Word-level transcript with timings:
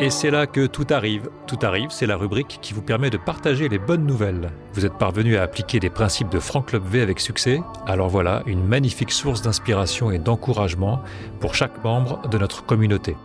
Et 0.00 0.10
c'est 0.10 0.30
là 0.30 0.46
que 0.46 0.66
tout 0.66 0.86
arrive. 0.90 1.28
Tout 1.48 1.58
arrive, 1.62 1.90
c'est 1.90 2.06
la 2.06 2.16
rubrique 2.16 2.60
qui 2.62 2.72
vous 2.72 2.82
permet 2.82 3.10
de 3.10 3.16
partager 3.16 3.68
les 3.68 3.80
bonnes 3.80 4.06
nouvelles. 4.06 4.50
Vous 4.74 4.86
êtes 4.86 4.96
parvenu 4.96 5.36
à 5.36 5.42
appliquer 5.42 5.80
des 5.80 5.90
principes 5.90 6.28
de 6.28 6.38
Franck 6.38 6.72
V 6.72 7.02
avec 7.02 7.18
succès 7.18 7.60
Alors 7.84 8.08
voilà, 8.08 8.44
une 8.46 8.64
magnifique 8.64 9.10
source 9.10 9.42
d'inspiration 9.42 10.12
et 10.12 10.20
d'encouragement 10.20 11.02
pour 11.40 11.56
chaque 11.56 11.82
membre 11.82 12.28
de 12.28 12.38
notre 12.38 12.64
communauté. 12.64 13.16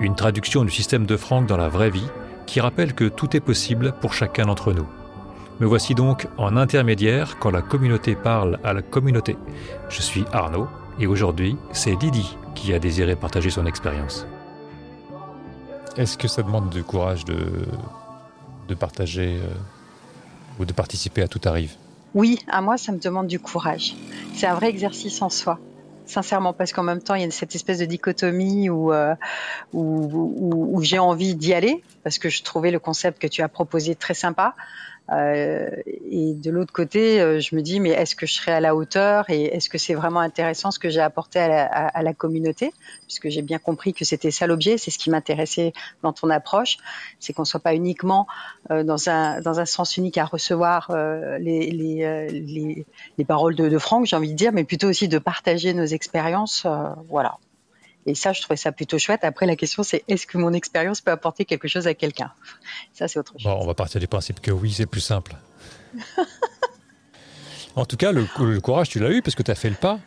Une 0.00 0.14
traduction 0.14 0.64
du 0.64 0.70
système 0.70 1.04
de 1.04 1.16
Franck 1.18 1.46
dans 1.46 1.58
la 1.58 1.68
vraie 1.68 1.90
vie 1.90 2.08
qui 2.46 2.60
rappelle 2.60 2.94
que 2.94 3.04
tout 3.04 3.36
est 3.36 3.40
possible 3.40 3.92
pour 4.00 4.14
chacun 4.14 4.46
d'entre 4.46 4.72
nous. 4.72 4.86
Me 5.60 5.66
voici 5.66 5.94
donc 5.94 6.26
en 6.38 6.56
intermédiaire 6.56 7.38
quand 7.38 7.50
la 7.50 7.62
communauté 7.62 8.14
parle 8.14 8.58
à 8.64 8.72
la 8.72 8.82
communauté. 8.82 9.36
Je 9.90 10.00
suis 10.00 10.24
Arnaud 10.32 10.68
et 10.98 11.06
aujourd'hui, 11.06 11.56
c'est 11.72 12.00
Lydie 12.00 12.38
qui 12.54 12.72
a 12.72 12.78
désiré 12.78 13.14
partager 13.14 13.50
son 13.50 13.66
expérience. 13.66 14.26
Est-ce 15.96 16.18
que 16.18 16.26
ça 16.26 16.42
demande 16.42 16.70
du 16.70 16.82
courage 16.82 17.24
de, 17.24 17.66
de 18.66 18.74
partager 18.74 19.38
euh, 19.40 19.48
ou 20.58 20.64
de 20.64 20.72
participer 20.72 21.22
à 21.22 21.28
Tout 21.28 21.40
arrive 21.44 21.74
Oui, 22.14 22.40
à 22.48 22.60
moi, 22.60 22.76
ça 22.76 22.90
me 22.90 22.98
demande 22.98 23.28
du 23.28 23.38
courage. 23.38 23.94
C'est 24.34 24.46
un 24.46 24.54
vrai 24.54 24.68
exercice 24.68 25.22
en 25.22 25.28
soi. 25.28 25.60
Sincèrement, 26.06 26.52
parce 26.52 26.72
qu'en 26.72 26.82
même 26.82 27.00
temps, 27.00 27.14
il 27.14 27.22
y 27.22 27.24
a 27.24 27.30
cette 27.30 27.54
espèce 27.54 27.78
de 27.78 27.84
dichotomie 27.84 28.68
où, 28.68 28.92
euh, 28.92 29.14
où, 29.72 30.72
où 30.72 30.82
j'ai 30.82 30.98
envie 30.98 31.36
d'y 31.36 31.54
aller, 31.54 31.82
parce 32.02 32.18
que 32.18 32.28
je 32.28 32.42
trouvais 32.42 32.72
le 32.72 32.80
concept 32.80 33.22
que 33.22 33.28
tu 33.28 33.42
as 33.42 33.48
proposé 33.48 33.94
très 33.94 34.14
sympa. 34.14 34.54
Euh, 35.12 35.70
et 35.86 36.32
de 36.34 36.50
l'autre 36.50 36.72
côté, 36.72 37.20
euh, 37.20 37.40
je 37.40 37.54
me 37.54 37.60
dis, 37.60 37.80
mais 37.80 37.90
est-ce 37.90 38.14
que 38.14 38.26
je 38.26 38.34
serai 38.34 38.52
à 38.52 38.60
la 38.60 38.74
hauteur 38.74 39.28
et 39.28 39.44
est-ce 39.44 39.68
que 39.68 39.76
c'est 39.76 39.94
vraiment 39.94 40.20
intéressant 40.20 40.70
ce 40.70 40.78
que 40.78 40.88
j'ai 40.88 41.00
apporté 41.00 41.38
à 41.38 42.02
la, 42.02 42.14
communauté? 42.14 42.72
Puisque 43.06 43.28
j'ai 43.28 43.42
bien 43.42 43.58
compris 43.58 43.92
que 43.92 44.04
c'était 44.04 44.30
ça 44.30 44.46
l'objet, 44.46 44.78
c'est 44.78 44.90
ce 44.90 44.98
qui 44.98 45.10
m'intéressait 45.10 45.72
dans 46.02 46.12
ton 46.12 46.30
approche, 46.30 46.78
c'est 47.20 47.32
qu'on 47.32 47.44
soit 47.44 47.60
pas 47.60 47.74
uniquement 47.74 48.26
euh, 48.70 48.82
dans, 48.82 49.08
un, 49.08 49.40
dans 49.40 49.60
un 49.60 49.66
sens 49.66 49.96
unique 49.96 50.18
à 50.18 50.24
recevoir 50.24 50.90
les, 51.38 51.70
les, 51.70 52.28
les, 52.30 52.86
les, 53.18 53.24
paroles 53.24 53.54
de, 53.54 53.68
de 53.68 53.78
Franck, 53.78 54.06
j'ai 54.06 54.16
envie 54.16 54.30
de 54.30 54.36
dire, 54.36 54.52
mais 54.52 54.64
plutôt 54.64 54.88
aussi 54.88 55.08
de 55.08 55.18
partager 55.18 55.74
nos 55.74 55.84
expériences. 55.84 56.66
voilà. 57.08 57.38
Et 58.06 58.14
ça, 58.14 58.32
je 58.32 58.42
trouvais 58.42 58.56
ça 58.56 58.72
plutôt 58.72 58.98
chouette. 58.98 59.24
Après, 59.24 59.46
la 59.46 59.56
question, 59.56 59.82
c'est 59.82 60.04
est-ce 60.08 60.26
que 60.26 60.38
mon 60.38 60.52
expérience 60.52 61.00
peut 61.00 61.10
apporter 61.10 61.44
quelque 61.44 61.68
chose 61.68 61.86
à 61.86 61.94
quelqu'un? 61.94 62.30
Ça, 62.92 63.08
c'est 63.08 63.18
autre 63.18 63.32
chose. 63.32 63.44
Bon, 63.44 63.58
on 63.60 63.66
va 63.66 63.74
partir 63.74 64.00
du 64.00 64.08
principe 64.08 64.40
que 64.40 64.50
oui, 64.50 64.72
c'est 64.72 64.86
plus 64.86 65.00
simple. 65.00 65.36
en 67.76 67.84
tout 67.84 67.96
cas, 67.96 68.12
le, 68.12 68.60
courage, 68.60 68.88
tu 68.88 68.98
l'as 68.98 69.10
eu 69.10 69.22
parce 69.22 69.34
que 69.34 69.42
tu 69.42 69.50
as 69.50 69.54
fait 69.54 69.70
le 69.70 69.76
pas. 69.76 69.98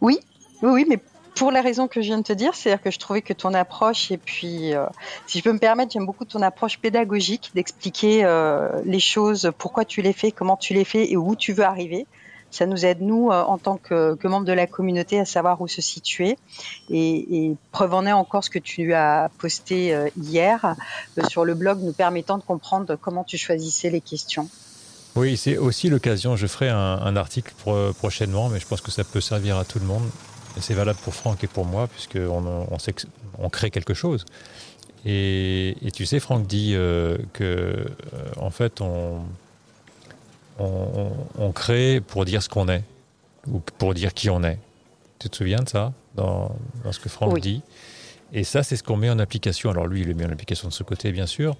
Oui, 0.00 0.18
oui, 0.62 0.70
oui, 0.70 0.86
mais 0.88 0.98
pour 1.34 1.50
la 1.50 1.62
raison 1.62 1.88
que 1.88 2.02
je 2.02 2.06
viens 2.06 2.18
de 2.18 2.24
te 2.24 2.32
dire, 2.32 2.54
c'est-à-dire 2.54 2.82
que 2.82 2.90
je 2.90 2.98
trouvais 2.98 3.22
que 3.22 3.32
ton 3.32 3.54
approche, 3.54 4.10
et 4.10 4.18
puis, 4.18 4.74
euh, 4.74 4.84
si 5.26 5.38
je 5.38 5.44
peux 5.44 5.52
me 5.52 5.58
permettre, 5.58 5.92
j'aime 5.92 6.04
beaucoup 6.04 6.26
ton 6.26 6.42
approche 6.42 6.78
pédagogique, 6.78 7.52
d'expliquer 7.54 8.24
euh, 8.24 8.68
les 8.84 9.00
choses, 9.00 9.50
pourquoi 9.56 9.86
tu 9.86 10.02
les 10.02 10.12
fais, 10.12 10.30
comment 10.30 10.58
tu 10.58 10.74
les 10.74 10.84
fais 10.84 11.10
et 11.10 11.16
où 11.16 11.34
tu 11.34 11.54
veux 11.54 11.64
arriver 11.64 12.06
ça 12.52 12.66
nous 12.66 12.84
aide, 12.84 13.00
nous, 13.00 13.30
euh, 13.30 13.42
en 13.42 13.58
tant 13.58 13.78
que, 13.78 14.14
que 14.14 14.28
membres 14.28 14.46
de 14.46 14.52
la 14.52 14.66
communauté, 14.66 15.18
à 15.18 15.24
savoir 15.24 15.60
où 15.60 15.66
se 15.66 15.80
situer. 15.80 16.38
Et, 16.90 17.56
preuve 17.72 17.94
en 17.94 18.06
est 18.06 18.12
encore 18.12 18.44
ce 18.44 18.50
que 18.50 18.58
tu 18.58 18.92
as 18.92 19.30
posté 19.38 19.94
euh, 19.94 20.08
hier 20.20 20.76
euh, 21.18 21.22
sur 21.28 21.44
le 21.44 21.54
blog, 21.54 21.80
nous 21.82 21.92
permettant 21.92 22.38
de 22.38 22.42
comprendre 22.42 22.96
comment 22.96 23.24
tu 23.24 23.38
choisissais 23.38 23.90
les 23.90 24.00
questions. 24.02 24.48
Oui, 25.16 25.36
c'est 25.36 25.56
aussi 25.56 25.88
l'occasion. 25.88 26.36
Je 26.36 26.46
ferai 26.46 26.68
un, 26.70 27.16
article 27.16 27.52
prochainement, 27.98 28.48
mais 28.48 28.60
je 28.60 28.66
pense 28.66 28.80
que 28.80 28.90
ça 28.90 29.04
peut 29.04 29.20
servir 29.20 29.58
à 29.58 29.64
tout 29.64 29.78
le 29.78 29.84
monde. 29.84 30.04
C'est 30.60 30.74
valable 30.74 30.98
pour 31.02 31.14
Franck 31.14 31.44
et 31.44 31.46
pour 31.46 31.66
moi, 31.66 31.86
puisqu'on 31.86 32.46
on, 32.46 32.78
on 33.38 33.48
crée 33.50 33.70
quelque 33.70 33.92
chose. 33.92 34.24
Et, 35.04 35.76
tu 35.94 36.06
sais, 36.06 36.20
Franck 36.20 36.46
dit 36.46 36.72
euh, 36.74 37.18
que, 37.32 37.86
en 38.36 38.50
fait, 38.50 38.80
on, 38.80 39.22
on, 40.58 41.52
crée 41.52 42.00
pour 42.00 42.24
dire 42.24 42.42
ce 42.42 42.48
qu'on 42.48 42.68
est, 42.68 42.82
ou 43.48 43.60
pour 43.78 43.94
dire 43.94 44.14
qui 44.14 44.30
on 44.30 44.42
est. 44.42 44.58
Tu 45.18 45.28
te 45.28 45.36
souviens 45.36 45.60
de 45.60 45.68
ça, 45.68 45.92
dans, 46.14 46.54
ce 46.90 46.98
que 46.98 47.08
Franck 47.08 47.38
dit? 47.40 47.62
Et 48.32 48.44
ça, 48.44 48.62
c'est 48.62 48.76
ce 48.76 48.82
qu'on 48.82 48.96
met 48.96 49.10
en 49.10 49.18
application. 49.18 49.70
Alors 49.70 49.86
lui, 49.86 50.00
il 50.00 50.08
le 50.08 50.14
met 50.14 50.24
en 50.24 50.30
application 50.30 50.68
de 50.68 50.72
ce 50.72 50.82
côté, 50.82 51.12
bien 51.12 51.26
sûr. 51.26 51.56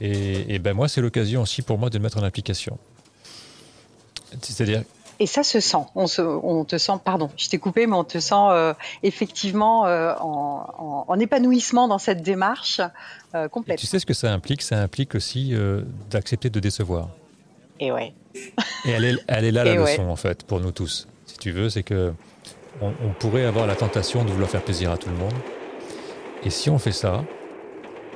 Et, 0.00 0.58
ben 0.58 0.72
moi, 0.72 0.88
c'est 0.88 1.00
l'occasion 1.00 1.42
aussi 1.42 1.62
pour 1.62 1.78
moi 1.78 1.90
de 1.90 1.98
le 1.98 2.02
mettre 2.02 2.18
en 2.18 2.22
application. 2.22 2.78
C'est-à-dire 4.40 4.82
et 5.18 5.26
ça 5.26 5.44
se 5.44 5.60
sent. 5.60 5.76
On, 5.94 6.64
te 6.64 6.78
sent, 6.78 6.92
pardon, 7.04 7.30
je 7.36 7.48
t'ai 7.48 7.58
coupé, 7.58 7.86
mais 7.86 7.94
on 7.94 8.02
te 8.02 8.18
sent 8.18 8.34
euh, 8.34 8.74
effectivement 9.04 9.86
euh, 9.86 10.14
en, 10.18 11.16
épanouissement 11.20 11.86
dans 11.86 11.98
cette 11.98 12.22
démarche 12.22 12.80
euh, 13.36 13.46
complète. 13.46 13.78
tu 13.78 13.86
sais 13.86 14.00
ce 14.00 14.06
que 14.06 14.14
ça 14.14 14.32
implique? 14.32 14.62
Ça 14.62 14.80
implique 14.80 15.14
aussi 15.14 15.54
d'accepter 16.10 16.50
de 16.50 16.58
décevoir. 16.58 17.08
Et 17.80 17.92
ouais. 17.92 18.14
Et 18.84 18.90
elle 18.90 19.04
est, 19.04 19.16
elle 19.28 19.44
est 19.44 19.50
là 19.50 19.64
la 19.64 19.74
leçon 19.74 20.08
en 20.08 20.16
fait 20.16 20.44
pour 20.44 20.60
nous 20.60 20.72
tous. 20.72 21.08
Si 21.26 21.38
tu 21.38 21.50
veux, 21.50 21.68
c'est 21.68 21.82
que 21.82 22.12
on, 22.80 23.12
pourrait 23.18 23.44
avoir 23.44 23.66
la 23.66 23.76
tentation 23.76 24.24
de 24.24 24.30
vouloir 24.30 24.50
faire 24.50 24.62
plaisir 24.62 24.90
à 24.90 24.96
tout 24.96 25.08
le 25.08 25.16
monde. 25.16 25.34
Et 26.42 26.50
si 26.50 26.70
on 26.70 26.78
fait 26.78 26.92
ça, 26.92 27.24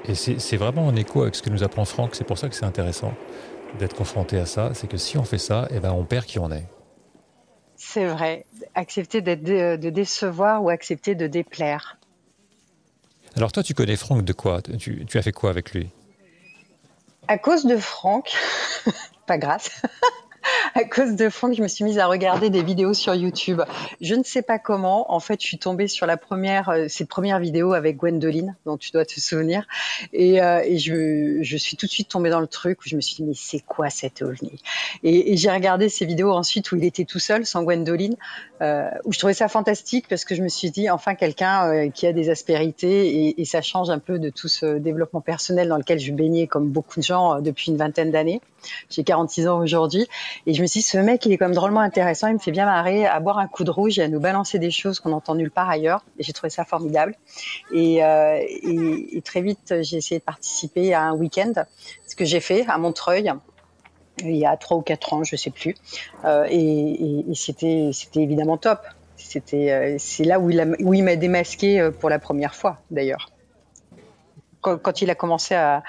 et 0.08 0.14
c'est 0.14 0.56
vraiment 0.56 0.86
en 0.86 0.96
écho 0.96 1.22
avec 1.22 1.34
ce 1.34 1.42
que 1.42 1.50
nous 1.50 1.62
apprend 1.62 1.84
Franck, 1.84 2.14
c'est 2.14 2.24
pour 2.24 2.38
ça 2.38 2.48
que 2.48 2.54
c'est 2.54 2.64
intéressant 2.64 3.14
d'être 3.78 3.94
confronté 3.94 4.38
à 4.38 4.46
ça, 4.46 4.70
c'est 4.74 4.88
que 4.88 4.96
si 4.96 5.18
on 5.18 5.24
fait 5.24 5.38
ça, 5.38 5.68
eh 5.70 5.80
ben 5.80 5.92
on 5.92 6.04
perd 6.04 6.24
qui 6.24 6.38
on 6.38 6.50
est. 6.50 6.66
C'est 7.76 8.06
vrai. 8.06 8.46
Accepter 8.74 9.20
de, 9.20 9.76
de, 9.76 9.90
décevoir 9.90 10.62
ou 10.62 10.70
accepter 10.70 11.14
de 11.14 11.26
déplaire. 11.26 11.98
Alors 13.36 13.52
toi, 13.52 13.62
tu 13.62 13.74
connais 13.74 13.96
Franck 13.96 14.24
de 14.24 14.32
quoi? 14.32 14.62
Tu, 14.62 15.04
tu 15.04 15.18
as 15.18 15.22
fait 15.22 15.32
quoi 15.32 15.50
avec 15.50 15.72
lui? 15.72 15.90
À 17.28 17.36
cause 17.36 17.66
de 17.66 17.76
Franck, 17.76 18.34
pas 19.26 19.38
grâce. 19.38 19.82
à 20.74 20.84
cause 20.84 21.14
de 21.16 21.28
Franck, 21.28 21.54
je 21.54 21.62
me 21.62 21.68
suis 21.68 21.84
mise 21.84 21.98
à 21.98 22.06
regarder 22.06 22.50
des 22.50 22.62
vidéos 22.62 22.94
sur 22.94 23.14
YouTube. 23.14 23.62
Je 24.00 24.14
ne 24.14 24.22
sais 24.22 24.42
pas 24.42 24.58
comment. 24.58 25.12
En 25.12 25.20
fait, 25.20 25.40
je 25.40 25.46
suis 25.46 25.58
tombée 25.58 25.88
sur 25.88 26.06
la 26.06 26.16
première, 26.16 26.68
euh, 26.68 26.86
cette 26.88 27.08
première 27.08 27.38
vidéo 27.38 27.72
avec 27.72 27.96
Gwendoline, 27.96 28.56
dont 28.64 28.76
tu 28.76 28.90
dois 28.90 29.04
te 29.04 29.18
souvenir. 29.18 29.66
Et, 30.12 30.42
euh, 30.42 30.62
je, 30.76 31.56
suis 31.56 31.76
tout 31.76 31.86
de 31.86 31.90
suite 31.90 32.08
tombée 32.08 32.30
dans 32.30 32.40
le 32.40 32.46
truc 32.46 32.80
où 32.84 32.88
je 32.88 32.96
me 32.96 33.00
suis 33.00 33.16
dit, 33.16 33.24
mais 33.24 33.34
c'est 33.34 33.60
quoi 33.60 33.90
cette 33.90 34.22
ovni? 34.22 34.60
Et, 35.02 35.32
et 35.32 35.36
j'ai 35.36 35.50
regardé 35.50 35.88
ces 35.88 36.04
vidéos 36.04 36.32
ensuite 36.32 36.70
où 36.72 36.76
il 36.76 36.84
était 36.84 37.04
tout 37.04 37.18
seul, 37.18 37.46
sans 37.46 37.62
Gwendoline, 37.62 38.16
euh, 38.62 38.88
où 39.04 39.12
je 39.12 39.18
trouvais 39.18 39.34
ça 39.34 39.48
fantastique 39.48 40.06
parce 40.08 40.24
que 40.24 40.34
je 40.34 40.42
me 40.42 40.48
suis 40.48 40.70
dit, 40.70 40.88
enfin, 40.90 41.14
quelqu'un 41.14 41.68
euh, 41.68 41.90
qui 41.90 42.06
a 42.06 42.12
des 42.12 42.30
aspérités 42.30 43.08
et, 43.08 43.40
et, 43.40 43.44
ça 43.44 43.62
change 43.62 43.90
un 43.90 43.98
peu 43.98 44.18
de 44.18 44.30
tout 44.30 44.48
ce 44.48 44.78
développement 44.78 45.20
personnel 45.20 45.68
dans 45.68 45.76
lequel 45.76 45.98
je 45.98 46.12
baignais 46.12 46.46
comme 46.46 46.68
beaucoup 46.68 47.00
de 47.00 47.04
gens 47.04 47.40
depuis 47.40 47.70
une 47.70 47.76
vingtaine 47.76 48.10
d'années. 48.10 48.40
J'ai 48.90 49.04
46 49.04 49.48
ans 49.48 49.58
aujourd'hui. 49.60 50.06
Et 50.46 50.54
je 50.54 50.62
me 50.62 50.66
suis 50.66 50.80
dit, 50.80 50.86
ce 50.86 50.98
mec, 50.98 51.24
il 51.26 51.32
est 51.32 51.38
quand 51.38 51.46
même 51.46 51.54
drôlement 51.54 51.80
intéressant. 51.80 52.28
Il 52.28 52.34
me 52.34 52.38
fait 52.38 52.50
bien 52.50 52.64
marrer 52.64 53.06
à 53.06 53.20
boire 53.20 53.38
un 53.38 53.46
coup 53.46 53.64
de 53.64 53.70
rouge 53.70 53.98
et 53.98 54.02
à 54.02 54.08
nous 54.08 54.20
balancer 54.20 54.58
des 54.58 54.70
choses 54.70 55.00
qu'on 55.00 55.12
entend 55.12 55.34
nulle 55.34 55.50
part 55.50 55.68
ailleurs. 55.68 56.04
Et 56.18 56.22
j'ai 56.22 56.32
trouvé 56.32 56.50
ça 56.50 56.64
formidable. 56.64 57.14
Et, 57.72 58.04
euh, 58.04 58.38
et, 58.38 59.16
et 59.16 59.22
très 59.22 59.42
vite, 59.42 59.74
j'ai 59.82 59.98
essayé 59.98 60.18
de 60.18 60.24
participer 60.24 60.94
à 60.94 61.02
un 61.02 61.14
week-end. 61.14 61.52
Ce 62.06 62.16
que 62.16 62.24
j'ai 62.24 62.40
fait 62.40 62.64
à 62.68 62.78
Montreuil 62.78 63.32
il 64.20 64.36
y 64.36 64.46
a 64.46 64.56
trois 64.56 64.76
ou 64.76 64.82
quatre 64.82 65.12
ans, 65.12 65.24
je 65.24 65.36
sais 65.36 65.50
plus. 65.50 65.74
Euh, 66.24 66.46
et, 66.48 67.24
et, 67.30 67.34
c'était, 67.34 67.90
c'était 67.92 68.20
évidemment 68.20 68.56
top. 68.56 68.80
C'était, 69.16 69.72
euh, 69.72 69.96
c'est 69.98 70.24
là 70.24 70.38
où 70.38 70.50
il, 70.50 70.76
où 70.80 70.94
il 70.94 71.02
m'a 71.02 71.16
démasqué 71.16 71.80
euh, 71.80 71.90
pour 71.90 72.10
la 72.10 72.18
première 72.18 72.54
fois, 72.54 72.78
d'ailleurs 72.90 73.30
quand, 74.74 75.02
il 75.02 75.10
a 75.10 75.14
commencé 75.14 75.54
à, 75.54 75.82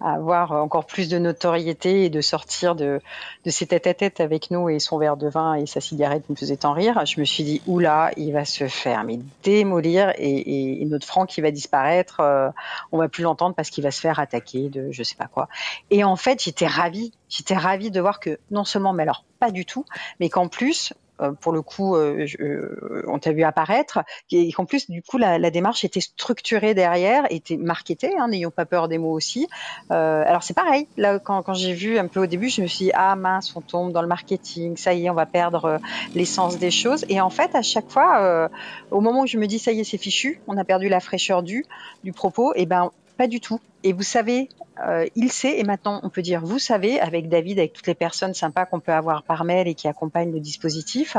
avoir 0.00 0.52
encore 0.52 0.86
plus 0.86 1.08
de 1.08 1.18
notoriété 1.18 2.04
et 2.04 2.10
de 2.10 2.20
sortir 2.20 2.74
de, 2.74 3.00
ses 3.46 3.66
tête-à-tête 3.66 4.20
avec 4.20 4.50
nous 4.50 4.68
et 4.68 4.78
son 4.78 4.98
verre 4.98 5.16
de 5.16 5.28
vin 5.28 5.54
et 5.54 5.66
sa 5.66 5.80
cigarette 5.80 6.28
me 6.28 6.34
faisait 6.34 6.56
tant 6.56 6.72
rire, 6.72 7.04
je 7.06 7.20
me 7.20 7.24
suis 7.24 7.44
dit, 7.44 7.62
oula, 7.66 8.10
il 8.16 8.32
va 8.32 8.44
se 8.44 8.66
faire 8.66 9.04
mais 9.04 9.18
démolir 9.42 10.12
et, 10.18 10.84
notre 10.86 11.06
Franck, 11.06 11.30
qui 11.30 11.40
va 11.40 11.50
disparaître, 11.50 12.20
euh, 12.20 12.50
on 12.92 12.98
va 12.98 13.08
plus 13.08 13.22
l'entendre 13.22 13.54
parce 13.54 13.70
qu'il 13.70 13.82
va 13.82 13.90
se 13.90 14.00
faire 14.00 14.18
attaquer 14.18 14.68
de 14.68 14.90
je 14.90 15.02
sais 15.02 15.16
pas 15.16 15.26
quoi. 15.26 15.48
Et 15.90 16.04
en 16.04 16.16
fait, 16.16 16.42
j'étais 16.42 16.66
ravie, 16.66 17.12
j'étais 17.28 17.56
ravie 17.56 17.90
de 17.90 18.00
voir 18.00 18.20
que 18.20 18.38
non 18.50 18.64
seulement, 18.64 18.92
mais 18.92 19.02
alors 19.02 19.24
pas 19.40 19.50
du 19.50 19.64
tout, 19.64 19.84
mais 20.20 20.28
qu'en 20.28 20.48
plus, 20.48 20.92
pour 21.40 21.52
le 21.52 21.62
coup, 21.62 21.96
euh, 21.96 22.26
euh, 22.40 23.02
on 23.06 23.18
t'a 23.18 23.32
vu 23.32 23.44
apparaître, 23.44 24.00
et 24.30 24.52
qu'en 24.52 24.64
plus, 24.64 24.90
du 24.90 25.02
coup, 25.02 25.18
la, 25.18 25.38
démarche 25.50 25.84
était 25.84 26.00
structurée 26.00 26.74
derrière, 26.74 27.24
était 27.30 27.56
marketée, 27.56 28.12
hein, 28.18 28.28
n'ayons 28.28 28.50
pas 28.50 28.66
peur 28.66 28.88
des 28.88 28.98
mots 28.98 29.12
aussi. 29.12 29.46
alors 29.90 30.42
c'est 30.42 30.54
pareil, 30.54 30.88
là, 30.96 31.18
quand, 31.18 31.54
j'ai 31.54 31.72
vu 31.72 31.98
un 31.98 32.06
peu 32.06 32.20
au 32.20 32.26
début, 32.26 32.48
je 32.48 32.62
me 32.62 32.66
suis 32.66 32.86
dit, 32.86 32.92
ah 32.94 33.14
mince, 33.16 33.54
on 33.56 33.60
tombe 33.60 33.92
dans 33.92 34.02
le 34.02 34.08
marketing, 34.08 34.76
ça 34.76 34.94
y 34.94 35.06
est, 35.06 35.10
on 35.10 35.14
va 35.14 35.26
perdre 35.26 35.78
l'essence 36.14 36.58
des 36.58 36.70
choses. 36.70 37.04
Et 37.08 37.20
en 37.20 37.30
fait, 37.30 37.54
à 37.54 37.62
chaque 37.62 37.90
fois, 37.90 38.50
au 38.90 39.00
moment 39.00 39.22
où 39.22 39.26
je 39.26 39.38
me 39.38 39.46
dis, 39.46 39.58
ça 39.58 39.72
y 39.72 39.80
est, 39.80 39.84
c'est 39.84 39.98
fichu, 39.98 40.40
on 40.48 40.56
a 40.56 40.64
perdu 40.64 40.88
la 40.88 41.00
fraîcheur 41.00 41.42
du, 41.42 41.64
du 42.02 42.12
propos, 42.12 42.52
et 42.54 42.62
eh 42.62 42.66
ben 42.66 42.90
pas 43.16 43.26
du 43.28 43.40
tout. 43.40 43.60
Et 43.84 43.92
vous 43.92 44.02
savez 44.02 44.48
euh, 44.80 45.06
il 45.14 45.30
sait, 45.30 45.58
et 45.58 45.64
maintenant 45.64 46.00
on 46.02 46.08
peut 46.08 46.22
dire, 46.22 46.40
vous 46.40 46.58
savez, 46.58 47.00
avec 47.00 47.28
David, 47.28 47.58
avec 47.58 47.72
toutes 47.72 47.86
les 47.86 47.94
personnes 47.94 48.34
sympas 48.34 48.66
qu'on 48.66 48.80
peut 48.80 48.92
avoir 48.92 49.22
par 49.22 49.44
mail 49.44 49.68
et 49.68 49.74
qui 49.74 49.88
accompagnent 49.88 50.32
le 50.32 50.40
dispositif, 50.40 51.16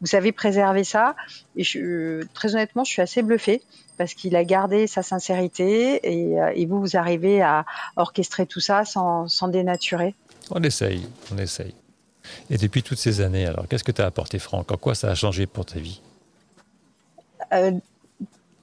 vous 0.00 0.06
savez 0.06 0.32
préserver 0.32 0.84
ça. 0.84 1.16
Et 1.56 1.64
je, 1.64 2.22
très 2.34 2.54
honnêtement, 2.54 2.84
je 2.84 2.90
suis 2.90 3.02
assez 3.02 3.22
bluffée 3.22 3.62
parce 3.96 4.14
qu'il 4.14 4.36
a 4.36 4.44
gardé 4.44 4.86
sa 4.86 5.02
sincérité 5.02 6.00
et, 6.02 6.40
euh, 6.40 6.52
et, 6.54 6.66
vous, 6.66 6.80
vous 6.80 6.96
arrivez 6.96 7.42
à 7.42 7.64
orchestrer 7.96 8.46
tout 8.46 8.60
ça 8.60 8.84
sans, 8.84 9.26
sans 9.28 9.48
dénaturer. 9.48 10.14
On 10.50 10.62
essaye, 10.62 11.08
on 11.32 11.38
essaye. 11.38 11.74
Et 12.50 12.58
depuis 12.58 12.82
toutes 12.82 12.98
ces 12.98 13.20
années, 13.20 13.46
alors, 13.46 13.66
qu'est-ce 13.68 13.84
que 13.84 13.92
tu 13.92 14.02
as 14.02 14.06
apporté, 14.06 14.38
Franck? 14.38 14.70
En 14.70 14.76
quoi 14.76 14.94
ça 14.94 15.10
a 15.10 15.14
changé 15.14 15.46
pour 15.46 15.64
ta 15.64 15.78
vie? 15.78 16.00
Euh, 17.52 17.72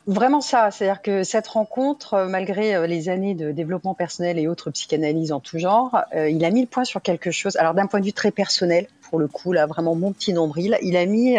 Vraiment 0.08 0.40
ça, 0.40 0.70
c'est-à-dire 0.70 1.02
que 1.02 1.24
cette 1.24 1.48
rencontre, 1.48 2.14
euh, 2.14 2.28
malgré 2.28 2.76
euh, 2.76 2.86
les 2.86 3.10
années 3.10 3.34
de 3.34 3.52
développement 3.52 3.96
personnel 3.96 4.38
et 4.38 4.48
autres 4.48 4.70
psychanalyses 4.70 5.32
en 5.32 5.40
tout 5.40 5.58
genre, 5.58 5.98
euh, 6.14 6.30
il 6.30 6.46
a 6.46 6.52
mis 6.52 6.62
le 6.62 6.68
point 6.68 6.84
sur 6.84 7.02
quelque 7.02 7.32
chose. 7.32 7.56
Alors 7.56 7.74
d'un 7.74 7.88
point 7.88 8.02
de 8.02 8.06
vue 8.06 8.14
très 8.14 8.30
personnel, 8.30 8.86
pour 9.02 9.18
le 9.18 9.28
coup, 9.28 9.52
là 9.52 9.66
vraiment 9.66 9.96
mon 9.96 10.14
petit 10.14 10.32
nombril, 10.32 10.78
il 10.84 10.96
a 10.96 11.08
mis, 11.08 11.38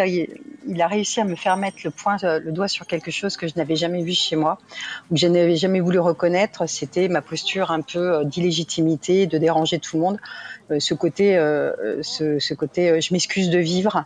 il, 0.67 0.81
a 0.81 0.87
réussi 0.87 1.21
à 1.21 1.23
me 1.23 1.35
faire 1.35 1.55
mettre 1.55 1.77
le 1.85 1.91
point, 1.91 2.17
le 2.21 2.51
doigt 2.51 2.67
sur 2.67 2.85
quelque 2.87 3.09
chose 3.09 3.37
que 3.37 3.47
je 3.47 3.53
n'avais 3.55 3.77
jamais 3.77 4.03
vu 4.03 4.11
chez 4.11 4.35
moi, 4.35 4.57
ou 5.09 5.13
que 5.13 5.19
je 5.19 5.27
n'avais 5.27 5.55
jamais 5.55 5.79
voulu 5.79 5.99
reconnaître. 5.99 6.67
C'était 6.67 7.07
ma 7.07 7.21
posture 7.21 7.71
un 7.71 7.81
peu 7.81 8.25
d'illégitimité, 8.25 9.27
de 9.27 9.37
déranger 9.37 9.79
tout 9.79 9.95
le 9.97 10.03
monde, 10.03 10.17
ce 10.79 10.93
côté, 10.93 11.35
ce, 12.01 12.39
ce 12.39 12.53
côté, 12.53 13.01
je 13.01 13.13
m'excuse 13.13 13.49
de 13.49 13.59
vivre. 13.59 14.05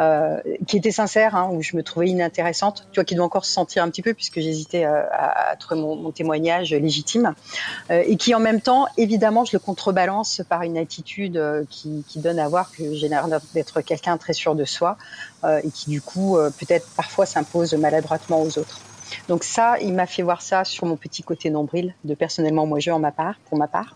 Euh, 0.00 0.40
qui 0.66 0.76
était 0.76 0.90
sincère, 0.90 1.36
hein, 1.36 1.50
où 1.52 1.62
je 1.62 1.76
me 1.76 1.84
trouvais 1.84 2.08
inintéressante. 2.08 2.88
Tu 2.90 2.96
vois, 2.96 3.04
qui 3.04 3.14
doit 3.14 3.24
encore 3.24 3.44
se 3.44 3.52
sentir 3.52 3.84
un 3.84 3.90
petit 3.90 4.02
peu, 4.02 4.12
puisque 4.12 4.40
j'hésitais 4.40 4.84
euh, 4.84 5.02
à, 5.12 5.50
à, 5.50 5.56
trouver 5.56 5.80
mon, 5.80 5.94
mon, 5.94 6.10
témoignage 6.10 6.74
légitime, 6.74 7.34
euh, 7.90 8.02
et 8.04 8.16
qui 8.16 8.34
en 8.34 8.40
même 8.40 8.60
temps, 8.60 8.86
évidemment, 8.96 9.44
je 9.44 9.52
le 9.52 9.60
contrebalance 9.60 10.42
par 10.48 10.62
une 10.62 10.76
attitude 10.78 11.36
euh, 11.36 11.62
qui, 11.70 12.04
qui, 12.08 12.18
donne 12.18 12.40
à 12.40 12.48
voir 12.48 12.72
que 12.72 12.92
j'ai 12.92 13.08
l'air 13.08 13.28
d'être 13.54 13.82
quelqu'un 13.82 14.16
très 14.16 14.32
sûr 14.32 14.56
de 14.56 14.64
soi, 14.64 14.96
euh, 15.44 15.60
et 15.62 15.70
qui 15.70 15.90
du 15.90 16.02
coup, 16.02 16.38
peut-être 16.58 16.88
parfois 16.96 17.24
s'impose 17.24 17.74
maladroitement 17.74 18.42
aux 18.42 18.58
autres. 18.58 18.80
Donc 19.28 19.44
ça, 19.44 19.78
il 19.80 19.94
m'a 19.94 20.06
fait 20.06 20.22
voir 20.22 20.42
ça 20.42 20.64
sur 20.64 20.86
mon 20.86 20.96
petit 20.96 21.22
côté 21.22 21.50
nombril, 21.50 21.94
de 22.02 22.14
personnellement 22.14 22.66
moi 22.66 22.80
je 22.80 22.90
en 22.90 22.98
ma 22.98 23.12
part, 23.12 23.36
pour 23.48 23.58
ma 23.58 23.68
part. 23.68 23.94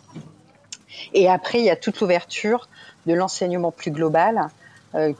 Et 1.12 1.28
après, 1.28 1.58
il 1.58 1.64
y 1.64 1.70
a 1.70 1.76
toute 1.76 2.00
l'ouverture 2.00 2.68
de 3.06 3.14
l'enseignement 3.14 3.72
plus 3.72 3.90
global 3.90 4.48
euh, 4.94 5.12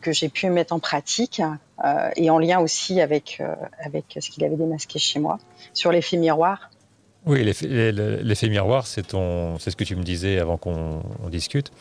que 0.00 0.12
j'ai 0.12 0.28
pu 0.28 0.50
mettre 0.50 0.72
en 0.72 0.78
pratique 0.78 1.42
euh, 1.84 2.10
et 2.16 2.30
en 2.30 2.38
lien 2.38 2.60
aussi 2.60 3.00
avec, 3.00 3.38
euh, 3.40 3.54
avec 3.84 4.18
ce 4.20 4.30
qu'il 4.30 4.44
avait 4.44 4.56
démasqué 4.56 4.98
chez 4.98 5.18
moi 5.18 5.38
sur 5.72 5.92
l'effet 5.92 6.16
miroir. 6.16 6.70
Oui, 7.26 7.42
l'effet 7.42 8.48
miroir, 8.48 8.86
c'est 8.86 9.10
ce 9.10 9.76
que 9.76 9.84
tu 9.84 9.96
me 9.96 10.02
disais 10.02 10.38
avant 10.38 10.58
qu'on 10.58 11.02
discute. 11.30 11.72